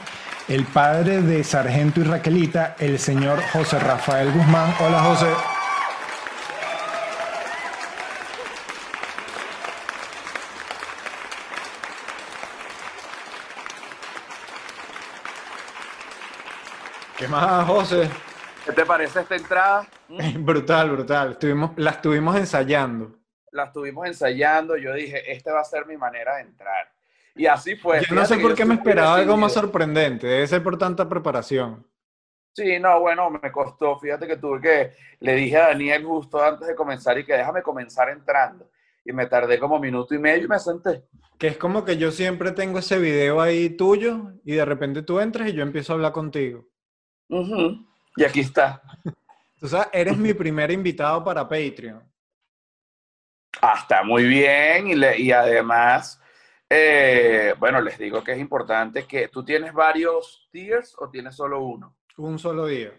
el 0.49 0.65
padre 0.65 1.23
de 1.23 1.45
Sargento 1.45 2.01
y 2.01 2.05
Raquelita, 2.05 2.75
el 2.79 2.99
señor 2.99 3.41
José 3.53 3.79
Rafael 3.79 4.33
Guzmán. 4.33 4.75
Hola 4.81 5.01
José. 5.01 5.58
¿Qué 17.19 17.27
más, 17.27 17.67
José? 17.67 18.09
¿Qué 18.65 18.71
te 18.73 18.87
parece 18.87 19.19
esta 19.21 19.35
entrada? 19.35 19.89
Brutal, 20.39 20.91
brutal. 20.91 21.33
Estuvimos, 21.33 21.73
la 21.75 21.91
estuvimos 21.91 22.37
ensayando. 22.37 23.13
La 23.51 23.65
estuvimos 23.65 24.07
ensayando. 24.07 24.77
Yo 24.77 24.95
dije, 24.95 25.33
esta 25.33 25.53
va 25.53 25.61
a 25.61 25.65
ser 25.65 25.85
mi 25.87 25.97
manera 25.97 26.37
de 26.37 26.43
entrar. 26.43 26.89
Y 27.35 27.47
así 27.47 27.75
fue. 27.75 28.03
Yo 28.09 28.15
no 28.15 28.25
sé 28.25 28.39
por 28.39 28.55
qué 28.55 28.65
me 28.65 28.75
esperaba 28.75 29.17
algo 29.17 29.37
más 29.37 29.53
sorprendente. 29.53 30.29
Debe 30.29 30.47
ser 30.47 30.63
por 30.63 30.79
tanta 30.79 31.09
preparación. 31.09 31.85
Sí, 32.53 32.79
no, 32.79 33.01
bueno, 33.01 33.31
me 33.31 33.51
costó. 33.51 33.99
Fíjate 33.99 34.29
que 34.29 34.37
tuve 34.37 34.61
que. 34.61 34.93
Le 35.19 35.35
dije 35.35 35.57
a 35.57 35.69
Daniel 35.69 36.05
justo 36.05 36.41
antes 36.41 36.69
de 36.69 36.77
comenzar 36.77 37.19
y 37.19 37.25
que 37.25 37.33
déjame 37.33 37.63
comenzar 37.63 38.11
entrando. 38.11 38.71
Y 39.05 39.13
me 39.13 39.27
tardé 39.27 39.59
como 39.59 39.81
minuto 39.81 40.15
y 40.15 40.19
medio 40.19 40.45
y 40.45 40.49
me 40.49 40.59
senté. 40.61 41.03
Que 41.37 41.49
es 41.49 41.57
como 41.57 41.85
que 41.85 41.97
yo 41.97 42.13
siempre 42.13 42.53
tengo 42.53 42.79
ese 42.79 43.01
video 43.01 43.41
ahí 43.41 43.71
tuyo 43.71 44.35
y 44.45 44.55
de 44.55 44.65
repente 44.65 45.03
tú 45.03 45.19
entras 45.19 45.49
y 45.49 45.55
yo 45.55 45.63
empiezo 45.63 45.93
a 45.93 45.97
hablar 45.97 46.13
contigo. 46.13 46.65
Y 47.29 48.25
aquí 48.25 48.41
está. 48.41 48.83
Tú 49.59 49.69
sabes, 49.69 49.89
eres 49.93 50.17
mi 50.17 50.33
primer 50.35 50.71
invitado 50.71 51.23
para 51.25 51.49
Patreon. 51.49 52.03
Ah, 53.61 53.77
está 53.81 54.03
muy 54.03 54.25
bien. 54.25 54.89
Y, 54.89 54.95
le- 54.95 55.19
y 55.19 55.33
además, 55.33 56.21
eh, 56.69 57.55
bueno, 57.59 57.81
les 57.81 57.99
digo 57.99 58.23
que 58.23 58.33
es 58.33 58.39
importante 58.39 59.07
que 59.07 59.29
tú 59.29 59.45
tienes 59.45 59.73
varios 59.73 60.49
tiers 60.53 60.95
o 60.99 61.09
tienes 61.11 61.35
solo 61.35 61.61
uno. 61.63 61.97
Un 62.17 62.39
solo 62.39 62.67
día. 62.67 62.93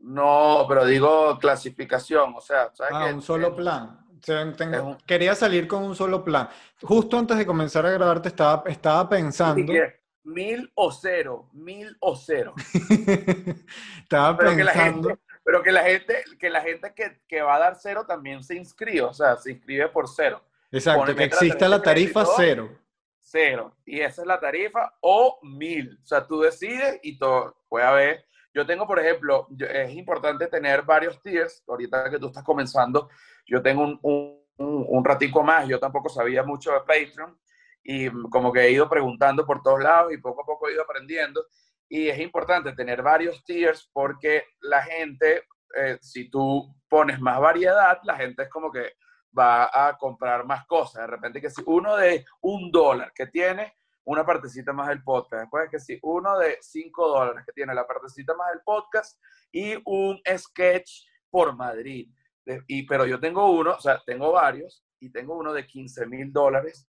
No, 0.00 0.64
pero 0.68 0.84
digo 0.84 1.38
clasificación, 1.38 2.34
o 2.36 2.40
sea, 2.40 2.70
¿sabes 2.74 2.92
Ah, 2.96 3.04
qué? 3.08 3.14
un 3.14 3.22
solo 3.22 3.54
plan. 3.54 3.98
Tengo- 4.20 4.82
un- 4.82 4.96
Quería 4.98 5.34
salir 5.34 5.66
con 5.66 5.82
un 5.82 5.94
solo 5.96 6.22
plan. 6.24 6.48
Justo 6.80 7.18
antes 7.18 7.36
de 7.38 7.46
comenzar 7.46 7.84
a 7.86 7.90
grabarte 7.90 8.28
estaba, 8.28 8.62
estaba 8.66 9.02
Y 9.04 9.06
pensando. 9.08 9.72
que 9.72 10.01
Mil 10.24 10.70
o 10.76 10.92
cero, 10.92 11.48
mil 11.52 11.96
o 12.00 12.14
cero. 12.16 12.54
estaba 14.02 14.36
Pero 14.36 14.56
que 14.56 14.64
la 14.64 14.72
pensando. 14.72 15.08
gente, 15.08 15.22
pero 15.44 15.62
que 15.62 15.72
la 15.72 15.82
gente, 15.82 16.24
que 16.38 16.50
la 16.50 16.60
gente 16.60 16.92
que, 16.94 17.20
que 17.26 17.42
va 17.42 17.56
a 17.56 17.58
dar 17.58 17.76
cero 17.76 18.04
también 18.06 18.42
se 18.42 18.54
inscribe, 18.54 19.02
o 19.02 19.12
sea, 19.14 19.36
se 19.36 19.52
inscribe 19.52 19.88
por 19.88 20.08
cero. 20.08 20.42
Exacto, 20.70 21.14
que 21.14 21.24
exista 21.24 21.68
la 21.68 21.82
tarifa 21.82 22.24
cero. 22.36 22.70
Cero. 23.18 23.76
Y 23.84 24.00
esa 24.00 24.22
es 24.22 24.28
la 24.28 24.38
tarifa 24.40 24.94
o 25.00 25.38
mil. 25.42 25.98
O 26.02 26.06
sea, 26.06 26.26
tú 26.26 26.40
decides 26.40 27.00
y 27.02 27.18
todo. 27.18 27.56
Puede 27.68 27.84
haber. 27.86 28.26
Yo 28.54 28.66
tengo, 28.66 28.86
por 28.86 28.98
ejemplo, 29.00 29.48
es 29.58 29.90
importante 29.94 30.46
tener 30.46 30.82
varios 30.82 31.20
tiers. 31.22 31.62
Ahorita 31.66 32.10
que 32.10 32.18
tú 32.18 32.26
estás 32.28 32.44
comenzando, 32.44 33.08
yo 33.46 33.62
tengo 33.62 33.82
un, 33.84 33.98
un, 34.02 34.38
un- 34.58 34.86
un 34.88 35.04
ratico 35.04 35.42
más. 35.42 35.66
Yo 35.66 35.78
tampoco 35.80 36.08
sabía 36.08 36.42
mucho 36.42 36.72
de 36.72 36.80
Patreon 36.80 37.38
y 37.82 38.08
como 38.30 38.52
que 38.52 38.60
he 38.60 38.70
ido 38.70 38.88
preguntando 38.88 39.44
por 39.44 39.62
todos 39.62 39.80
lados 39.82 40.12
y 40.12 40.18
poco 40.18 40.42
a 40.42 40.46
poco 40.46 40.68
he 40.68 40.72
ido 40.74 40.82
aprendiendo. 40.82 41.44
Y 41.88 42.08
es 42.08 42.18
importante 42.20 42.72
tener 42.72 43.02
varios 43.02 43.44
tiers 43.44 43.90
porque 43.92 44.44
la 44.60 44.82
gente, 44.82 45.44
eh, 45.76 45.98
si 46.00 46.30
tú 46.30 46.74
pones 46.88 47.20
más 47.20 47.40
variedad, 47.40 47.98
la 48.04 48.16
gente 48.16 48.44
es 48.44 48.48
como 48.48 48.70
que 48.70 48.92
va 49.36 49.70
a 49.72 49.96
comprar 49.98 50.44
más 50.46 50.66
cosas. 50.66 51.02
De 51.02 51.06
repente 51.06 51.40
que 51.40 51.50
si 51.50 51.62
uno 51.66 51.96
de 51.96 52.24
un 52.40 52.70
dólar 52.70 53.12
que 53.14 53.26
tiene 53.26 53.74
una 54.04 54.24
partecita 54.24 54.72
más 54.72 54.88
del 54.88 55.02
podcast, 55.02 55.42
después 55.42 55.70
que 55.70 55.78
si 55.78 55.98
uno 56.02 56.38
de 56.38 56.58
cinco 56.60 57.08
dólares 57.08 57.44
que 57.46 57.52
tiene 57.52 57.74
la 57.74 57.86
partecita 57.86 58.34
más 58.34 58.50
del 58.52 58.62
podcast 58.64 59.20
y 59.50 59.74
un 59.84 60.20
sketch 60.36 61.06
por 61.30 61.54
Madrid. 61.54 62.08
De- 62.44 62.62
y, 62.66 62.86
pero 62.86 63.06
yo 63.06 63.20
tengo 63.20 63.50
uno, 63.50 63.72
o 63.72 63.80
sea, 63.80 64.02
tengo 64.04 64.32
varios 64.32 64.84
y 64.98 65.10
tengo 65.10 65.36
uno 65.36 65.52
de 65.52 65.66
15 65.66 66.06
mil 66.06 66.32
dólares 66.32 66.88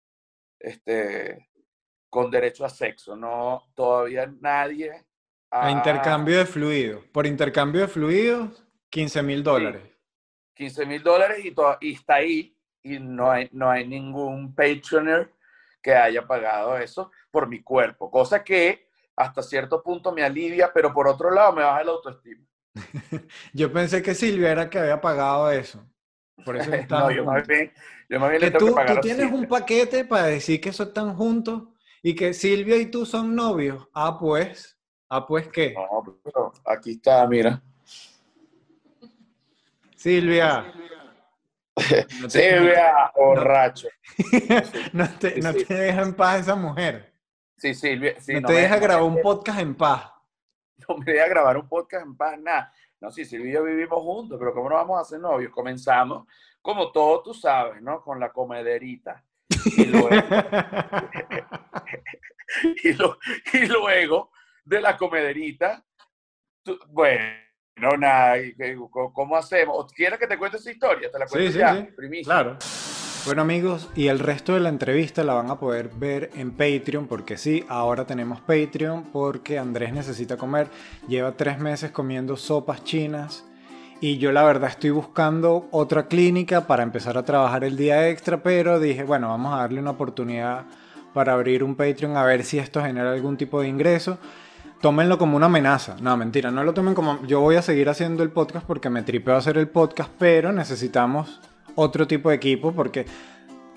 este, 0.61 1.49
con 2.09 2.31
derecho 2.31 2.65
a 2.65 2.69
sexo. 2.69 3.17
No, 3.17 3.71
todavía 3.75 4.33
nadie... 4.41 5.05
A 5.53 5.69
intercambio 5.69 6.39
de 6.39 6.47
fluidos. 6.47 7.05
Por 7.07 7.27
intercambio 7.27 7.81
de 7.81 7.89
fluidos, 7.89 8.65
15 8.89 9.23
mil 9.25 9.43
dólares. 9.43 9.83
15 10.55 10.87
mil 10.87 11.03
dólares 11.03 11.45
y, 11.45 11.93
está 11.93 12.17
ahí 12.17 12.57
y 12.83 13.01
no 13.01 13.31
hay, 13.31 13.49
no 13.51 13.69
hay 13.69 13.87
ningún 13.89 14.55
Patreoner 14.55 15.33
que 15.83 15.95
haya 15.95 16.27
pagado 16.27 16.77
eso 16.77 17.11
por 17.31 17.49
mi 17.49 17.63
cuerpo, 17.63 18.11
cosa 18.11 18.45
que 18.45 18.89
hasta 19.17 19.43
cierto 19.43 19.83
punto 19.83 20.13
me 20.13 20.23
alivia, 20.23 20.71
pero 20.73 20.93
por 20.93 21.09
otro 21.09 21.31
lado 21.31 21.53
me 21.53 21.63
baja 21.63 21.85
la 21.85 21.93
autoestima. 21.93 22.45
Yo 23.53 23.73
pensé 23.73 24.03
que 24.03 24.15
Silvia 24.15 24.53
era 24.53 24.71
que 24.71 24.79
había 24.79 25.01
pagado 25.01 25.51
eso. 25.51 25.85
Por 26.45 26.57
eso 26.57 26.71
no, 26.71 26.77
estaban 26.77 27.15
yo 27.15 27.25
más 27.25 27.47
bien, 27.47 27.73
yo 28.09 28.21
más 28.21 28.31
bien 28.31 28.41
Que 28.41 28.47
le 28.47 28.53
tengo 28.53 28.67
tú, 28.67 28.73
que 28.73 28.75
pagar 28.77 28.93
tú 28.95 28.99
a 28.99 29.01
tienes 29.03 29.33
un 29.33 29.47
paquete 29.47 30.05
para 30.05 30.27
decir 30.27 30.61
que 30.61 30.69
eso 30.71 30.85
están 30.85 31.15
juntos 31.15 31.65
y 32.03 32.15
que 32.15 32.33
Silvia 32.33 32.77
y 32.77 32.87
tú 32.87 33.05
son 33.07 33.35
novios. 33.35 33.89
Ah, 33.93 34.19
pues. 34.19 34.79
Ah, 35.09 35.27
pues 35.27 35.49
qué. 35.49 35.75
No, 35.75 36.21
pero 36.25 36.53
aquí 36.65 36.93
está, 36.93 37.27
mira. 37.27 37.63
Silvia. 39.97 40.73
No 42.21 42.29
te, 42.29 42.51
Silvia, 42.51 43.11
borracho. 43.17 43.89
no 44.93 45.09
te, 45.19 45.41
no 45.41 45.53
Sí. 45.53 45.65
te 45.65 45.75
deja 45.75 46.03
en 46.03 46.15
paz 46.15 46.41
esa 46.41 46.55
mujer. 46.55 47.15
Sí, 47.57 47.73
Silvia. 47.75 48.21
Sí, 48.21 48.35
no, 48.35 48.41
no 48.41 48.49
te 48.49 48.55
deja 48.55 48.77
no 48.77 48.83
grabar 48.83 49.05
un 49.05 49.23
podcast 49.23 49.61
en 49.61 49.75
paz. 49.75 50.11
no 50.87 50.97
me 50.99 51.13
deja 51.13 51.29
grabar 51.29 51.57
un 51.57 51.69
podcast 51.69 52.05
en 52.05 52.17
paz, 52.17 52.39
nada. 52.39 52.73
No, 53.01 53.11
sí, 53.11 53.25
Silvia 53.25 53.51
y 53.51 53.55
yo 53.55 53.65
vivimos 53.65 54.01
juntos, 54.03 54.39
pero 54.39 54.53
¿cómo 54.53 54.69
no 54.69 54.75
vamos 54.77 55.01
a 55.01 55.05
ser 55.05 55.21
novios? 55.21 55.51
Comenzamos, 55.53 56.27
como 56.61 56.93
todo 56.93 57.23
tú 57.23 57.33
sabes, 57.35 57.81
¿no? 57.83 58.03
Con 58.03 58.21
la 58.21 58.31
comederita. 58.31 59.25
Y 59.77 59.87
luego, 59.87 60.09
y, 62.85 62.93
lo- 62.95 63.19
y 63.53 63.67
luego 63.67 64.31
de 64.65 64.81
la 64.81 64.97
comederita, 64.97 65.85
tú- 66.63 66.79
bueno, 66.89 67.27
nada, 67.99 68.39
y 68.39 68.55
que- 68.55 68.77
¿cómo 69.13 69.37
hacemos? 69.37 69.93
¿Quieres 69.93 70.19
que 70.19 70.27
te 70.27 70.39
cuente 70.39 70.59
esa 70.59 70.71
historia? 70.71 71.11
Te 71.11 71.19
la 71.19 71.27
cuento 71.27 71.47
Sí, 71.49 71.53
sí, 71.55 71.59
ya, 71.59 71.77
sí. 71.77 71.83
primicia. 71.97 72.25
Claro. 72.33 72.59
Bueno 73.27 73.43
amigos, 73.43 73.89
y 73.95 74.09
el 74.09 74.19
resto 74.19 74.55
de 74.55 74.61
la 74.61 74.71
entrevista 74.71 75.23
la 75.23 75.35
van 75.35 75.51
a 75.51 75.61
poder 75.61 75.91
ver 75.95 76.31
en 76.35 76.53
Patreon, 76.53 77.07
porque 77.07 77.37
sí, 77.37 77.65
ahora 77.69 78.07
tenemos 78.07 78.41
Patreon, 78.41 79.05
porque 79.13 79.59
Andrés 79.59 79.93
necesita 79.93 80.39
comer, 80.39 80.69
lleva 81.07 81.33
tres 81.33 81.59
meses 81.59 81.91
comiendo 81.91 82.39
sopas 82.39 82.83
chinas, 82.83 83.45
y 84.01 84.17
yo 84.17 84.33
la 84.33 84.43
verdad 84.43 84.71
estoy 84.71 84.91
buscando 84.91 85.69
otra 85.71 86.09
clínica 86.09 86.67
para 86.67 86.83
empezar 86.83 87.19
a 87.19 87.23
trabajar 87.23 87.63
el 87.63 87.77
día 87.77 88.09
extra, 88.09 88.43
pero 88.43 88.81
dije, 88.81 89.05
bueno, 89.05 89.29
vamos 89.29 89.53
a 89.53 89.59
darle 89.59 89.81
una 89.81 89.91
oportunidad 89.91 90.65
para 91.13 91.35
abrir 91.35 91.63
un 91.63 91.77
Patreon 91.77 92.17
a 92.17 92.25
ver 92.25 92.43
si 92.43 92.59
esto 92.59 92.83
genera 92.83 93.13
algún 93.13 93.37
tipo 93.37 93.61
de 93.61 93.69
ingreso. 93.69 94.19
Tómenlo 94.81 95.19
como 95.19 95.37
una 95.37 95.47
amenaza. 95.47 95.97
No, 96.01 96.17
mentira, 96.17 96.51
no 96.51 96.65
lo 96.65 96.73
tomen 96.73 96.95
como... 96.95 97.23
Yo 97.27 97.41
voy 97.41 97.57
a 97.57 97.63
seguir 97.63 97.91
haciendo 97.91 98.23
el 98.23 98.31
podcast 98.31 98.65
porque 98.65 98.89
me 98.89 99.03
tripeo 99.03 99.37
hacer 99.37 99.59
el 99.59 99.69
podcast, 99.69 100.11
pero 100.19 100.53
necesitamos 100.53 101.39
otro 101.75 102.07
tipo 102.07 102.29
de 102.31 102.37
equipo 102.37 102.73
porque 102.73 103.07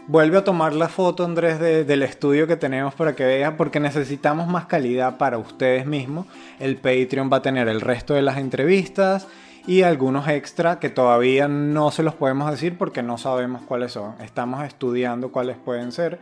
vuelve 0.08 0.38
a 0.38 0.44
tomar 0.44 0.74
la 0.74 0.90
foto, 0.90 1.24
Andrés, 1.24 1.60
de- 1.60 1.84
del 1.86 2.04
estudio 2.04 2.46
que 2.48 2.56
tenemos 2.58 2.94
para 2.94 3.16
que 3.16 3.26
vean, 3.26 3.56
porque 3.58 3.80
necesitamos 3.80 4.48
más 4.48 4.66
calidad 4.66 5.18
para 5.18 5.38
ustedes 5.38 5.86
mismos. 5.86 6.28
El 6.60 6.76
Patreon 6.78 7.30
va 7.32 7.38
a 7.38 7.42
tener 7.42 7.68
el 7.68 7.82
resto 7.82 8.14
de 8.14 8.22
las 8.22 8.38
entrevistas 8.38 9.28
y 9.66 9.84
algunos 9.84 10.28
extra 10.28 10.80
que 10.80 10.90
todavía 10.90 11.48
no 11.48 11.90
se 11.92 12.04
los 12.04 12.16
podemos 12.16 12.52
decir 12.52 12.78
porque 12.78 13.02
no 13.02 13.18
sabemos 13.18 13.62
cuáles 13.62 13.94
son. 13.94 14.16
Estamos 14.22 14.64
estudiando 14.66 15.32
cuáles 15.32 15.56
pueden 15.58 15.94
ser. 15.94 16.20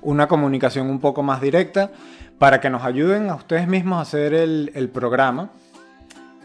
Una 0.00 0.28
comunicación 0.28 0.88
un 0.88 1.00
poco 1.00 1.22
más 1.24 1.40
directa 1.40 1.90
para 2.38 2.60
que 2.60 2.70
nos 2.70 2.84
ayuden 2.84 3.30
a 3.30 3.34
ustedes 3.34 3.66
mismos 3.66 3.98
a 3.98 4.02
hacer 4.02 4.32
el, 4.34 4.70
el 4.74 4.88
programa. 4.90 5.50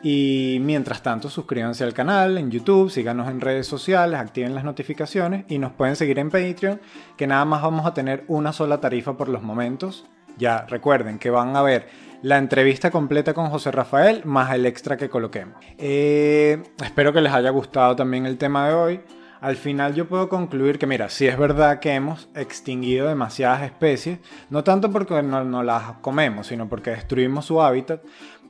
Y 0.01 0.59
mientras 0.61 1.03
tanto, 1.03 1.29
suscríbanse 1.29 1.83
al 1.83 1.93
canal 1.93 2.37
en 2.37 2.49
YouTube, 2.49 2.89
síganos 2.89 3.29
en 3.29 3.41
redes 3.41 3.67
sociales, 3.67 4.19
activen 4.19 4.55
las 4.55 4.63
notificaciones 4.63 5.45
y 5.49 5.57
nos 5.59 5.73
pueden 5.73 5.95
seguir 5.97 6.19
en 6.19 6.29
Patreon, 6.29 6.79
que 7.17 7.27
nada 7.27 7.43
más 7.43 7.61
vamos 7.61 7.85
a 7.85 7.93
tener 7.93 8.23
una 8.27 8.53
sola 8.53 8.79
tarifa 8.79 9.17
por 9.17 9.27
los 9.27 9.43
momentos. 9.43 10.05
Ya 10.37 10.65
recuerden 10.69 11.19
que 11.19 11.29
van 11.29 11.55
a 11.57 11.61
ver 11.61 11.87
la 12.21 12.37
entrevista 12.37 12.91
completa 12.91 13.33
con 13.33 13.49
José 13.49 13.71
Rafael 13.71 14.21
más 14.23 14.53
el 14.53 14.65
extra 14.65 14.95
que 14.95 15.09
coloquemos. 15.09 15.57
Eh, 15.77 16.63
espero 16.81 17.11
que 17.11 17.21
les 17.21 17.33
haya 17.33 17.49
gustado 17.49 17.95
también 17.95 18.25
el 18.25 18.37
tema 18.37 18.69
de 18.69 18.73
hoy. 18.73 19.01
Al 19.41 19.55
final 19.55 19.95
yo 19.95 20.07
puedo 20.07 20.27
concluir 20.27 20.77
que, 20.77 20.85
mira, 20.85 21.09
sí 21.09 21.25
es 21.25 21.37
verdad 21.37 21.79
que 21.79 21.93
hemos 21.93 22.27
extinguido 22.35 23.07
demasiadas 23.07 23.63
especies, 23.63 24.19
no 24.49 24.63
tanto 24.63 24.91
porque 24.91 25.21
no, 25.23 25.63
las 25.63 25.93
comemos, 26.01 26.47
sino 26.47 26.67
porque 26.67 26.91
destruimos 26.91 27.45
su 27.45 27.61
hábitat, 27.61 28.01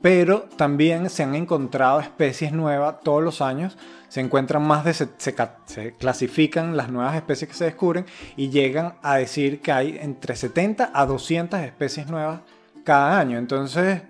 pero 0.02 0.48
también 0.56 1.08
se 1.08 1.22
han 1.22 1.34
encontrado 1.34 2.00
especies 2.00 2.52
nuevas 2.52 3.00
todos 3.02 3.22
los 3.22 3.40
años, 3.40 3.78
se 4.08 4.20
encuentran 4.20 4.66
más 4.66 4.84
de, 4.84 4.94
se, 4.94 5.08
se 5.16 5.94
clasifican 5.96 6.76
las 6.76 6.90
nuevas 6.90 7.14
especies 7.14 7.50
que 7.50 7.56
se 7.56 7.64
descubren 7.66 8.06
y 8.36 8.48
llegan 8.48 8.94
a 9.02 9.16
decir 9.16 9.60
que 9.60 9.70
hay 9.70 9.98
entre 10.00 10.34
70 10.34 10.90
a 10.92 11.06
200 11.06 11.60
especies 11.60 12.08
nuevas 12.08 12.40
cada 12.82 13.20
año. 13.20 13.38
Entonces, 13.38 14.02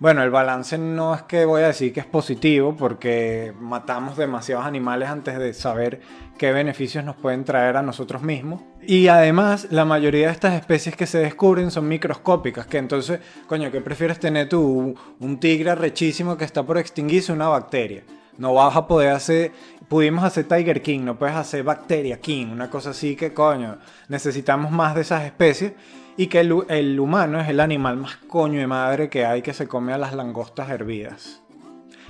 bueno, 0.00 0.22
el 0.22 0.30
balance 0.30 0.76
no 0.76 1.14
es 1.14 1.22
que 1.22 1.44
voy 1.44 1.62
a 1.62 1.68
decir 1.68 1.92
que 1.92 2.00
es 2.00 2.06
positivo 2.06 2.76
porque 2.76 3.54
matamos 3.60 4.16
demasiados 4.16 4.66
animales 4.66 5.08
antes 5.08 5.38
de 5.38 5.54
saber 5.54 6.00
qué 6.36 6.52
beneficios 6.52 7.04
nos 7.04 7.16
pueden 7.16 7.44
traer 7.44 7.76
a 7.76 7.82
nosotros 7.82 8.22
mismos. 8.22 8.60
Y 8.82 9.08
además, 9.08 9.68
la 9.70 9.84
mayoría 9.84 10.26
de 10.26 10.32
estas 10.32 10.54
especies 10.54 10.96
que 10.96 11.06
se 11.06 11.18
descubren 11.18 11.70
son 11.70 11.88
microscópicas, 11.88 12.66
que 12.66 12.78
entonces, 12.78 13.20
coño, 13.46 13.70
¿qué 13.70 13.80
prefieres 13.80 14.18
tener 14.18 14.48
tú? 14.48 14.94
Un 15.20 15.40
tigre 15.40 15.74
rechísimo 15.74 16.36
que 16.36 16.44
está 16.44 16.62
por 16.64 16.76
extinguirse, 16.76 17.32
una 17.32 17.48
bacteria. 17.48 18.02
No 18.36 18.52
vas 18.52 18.76
a 18.76 18.88
poder 18.88 19.10
hacer, 19.10 19.52
pudimos 19.88 20.24
hacer 20.24 20.44
Tiger 20.44 20.82
King, 20.82 21.00
no 21.04 21.16
puedes 21.16 21.36
hacer 21.36 21.62
Bacteria 21.62 22.20
King, 22.20 22.48
una 22.48 22.68
cosa 22.68 22.90
así 22.90 23.14
que 23.14 23.32
coño, 23.32 23.78
necesitamos 24.08 24.72
más 24.72 24.96
de 24.96 25.02
esas 25.02 25.22
especies 25.22 25.72
y 26.16 26.28
que 26.28 26.40
el, 26.40 26.54
el 26.68 27.00
humano 27.00 27.40
es 27.40 27.48
el 27.48 27.60
animal 27.60 27.96
más 27.96 28.16
coño 28.16 28.60
de 28.60 28.66
madre 28.66 29.08
que 29.08 29.24
hay 29.24 29.42
que 29.42 29.52
se 29.52 29.66
come 29.66 29.92
a 29.92 29.98
las 29.98 30.14
langostas 30.14 30.70
hervidas. 30.70 31.40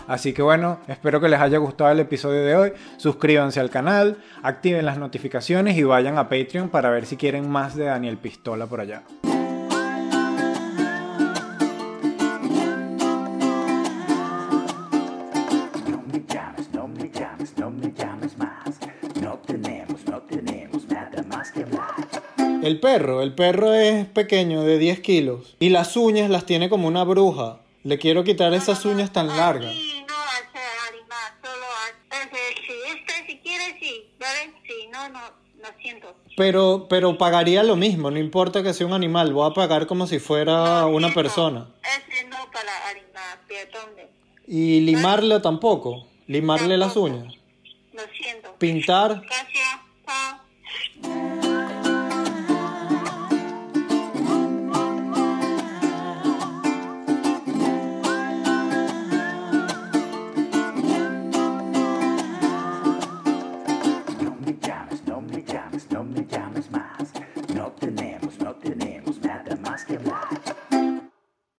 Así 0.07 0.35
que 0.35 0.43
bueno, 0.43 0.81
espero 0.87 1.21
que 1.21 1.29
les 1.29 1.40
haya 1.40 1.59
gustado 1.59 1.90
el 1.90 2.01
episodio 2.01 2.43
de 2.43 2.57
hoy. 2.57 2.73
Suscríbanse 2.99 3.61
al 3.61 3.71
canal, 3.71 4.19
activen 4.43 4.85
las 4.85 4.99
notificaciones 4.99 5.77
y 5.77 5.83
vayan 5.83 6.19
a 6.19 6.29
Patreon 6.29 6.69
para 6.69 6.90
ver 6.90 7.07
si 7.07 7.17
quieren 7.17 7.49
más 7.49 7.75
de 7.75 7.85
Daniel 7.85 8.19
Pistola 8.19 8.67
por 8.67 8.81
allá. 8.81 9.03
El 22.64 22.81
perro, 22.81 23.20
el 23.22 23.35
perro 23.35 23.74
es 23.74 24.07
pequeño, 24.07 24.62
de 24.62 24.79
10 24.79 25.00
kilos. 25.00 25.55
Y 25.61 25.68
las 25.68 25.96
uñas 25.98 26.31
las 26.31 26.46
tiene 26.46 26.70
como 26.70 26.88
una 26.88 27.05
bruja. 27.05 27.61
Le 27.83 27.98
quiero 27.98 28.24
quitar 28.24 28.55
esas 28.55 28.83
uñas 28.87 29.12
tan 29.12 29.27
largas. 29.29 29.74
Sí, 29.74 30.03
no 30.09 30.14
hace 30.14 30.59
animal, 30.88 31.33
solo 31.42 31.66
hace, 31.85 32.96
este 32.96 33.12
si 33.27 33.38
quiere 33.40 33.79
sí, 33.79 34.09
¿vale? 34.18 34.55
Sí, 34.66 34.88
no, 34.90 35.11
no, 35.11 35.20
lo 35.61 35.68
siento. 35.83 36.14
Pero, 36.38 36.87
pero 36.88 37.18
pagaría 37.18 37.62
lo 37.62 37.77
mismo, 37.77 38.11
no 38.11 38.18
importa 38.18 38.62
que 38.62 38.72
sea 38.72 38.87
un 38.87 38.94
animal, 38.94 39.35
voy 39.35 39.50
a 39.50 39.55
pagar 39.55 39.87
como 39.87 40.07
si 40.07 40.18
fuera 40.18 40.81
No, 40.81 40.88
una 40.88 41.09
sí, 41.09 41.14
persona. 41.14 41.68
Ese 41.83 42.24
no 42.29 42.38
para 42.50 42.88
animal, 42.88 43.40
perdón. 43.46 43.90
Y 44.46 44.81
limarle 44.81 45.40
tampoco, 45.40 46.06
limarle 46.27 46.79
las 46.79 46.94
Tampoco. 46.94 47.15
uñas. 47.19 47.35
Lo 47.92 48.02
siento. 48.19 48.54
Pintar, 48.58 49.21
Gracias. 49.21 49.81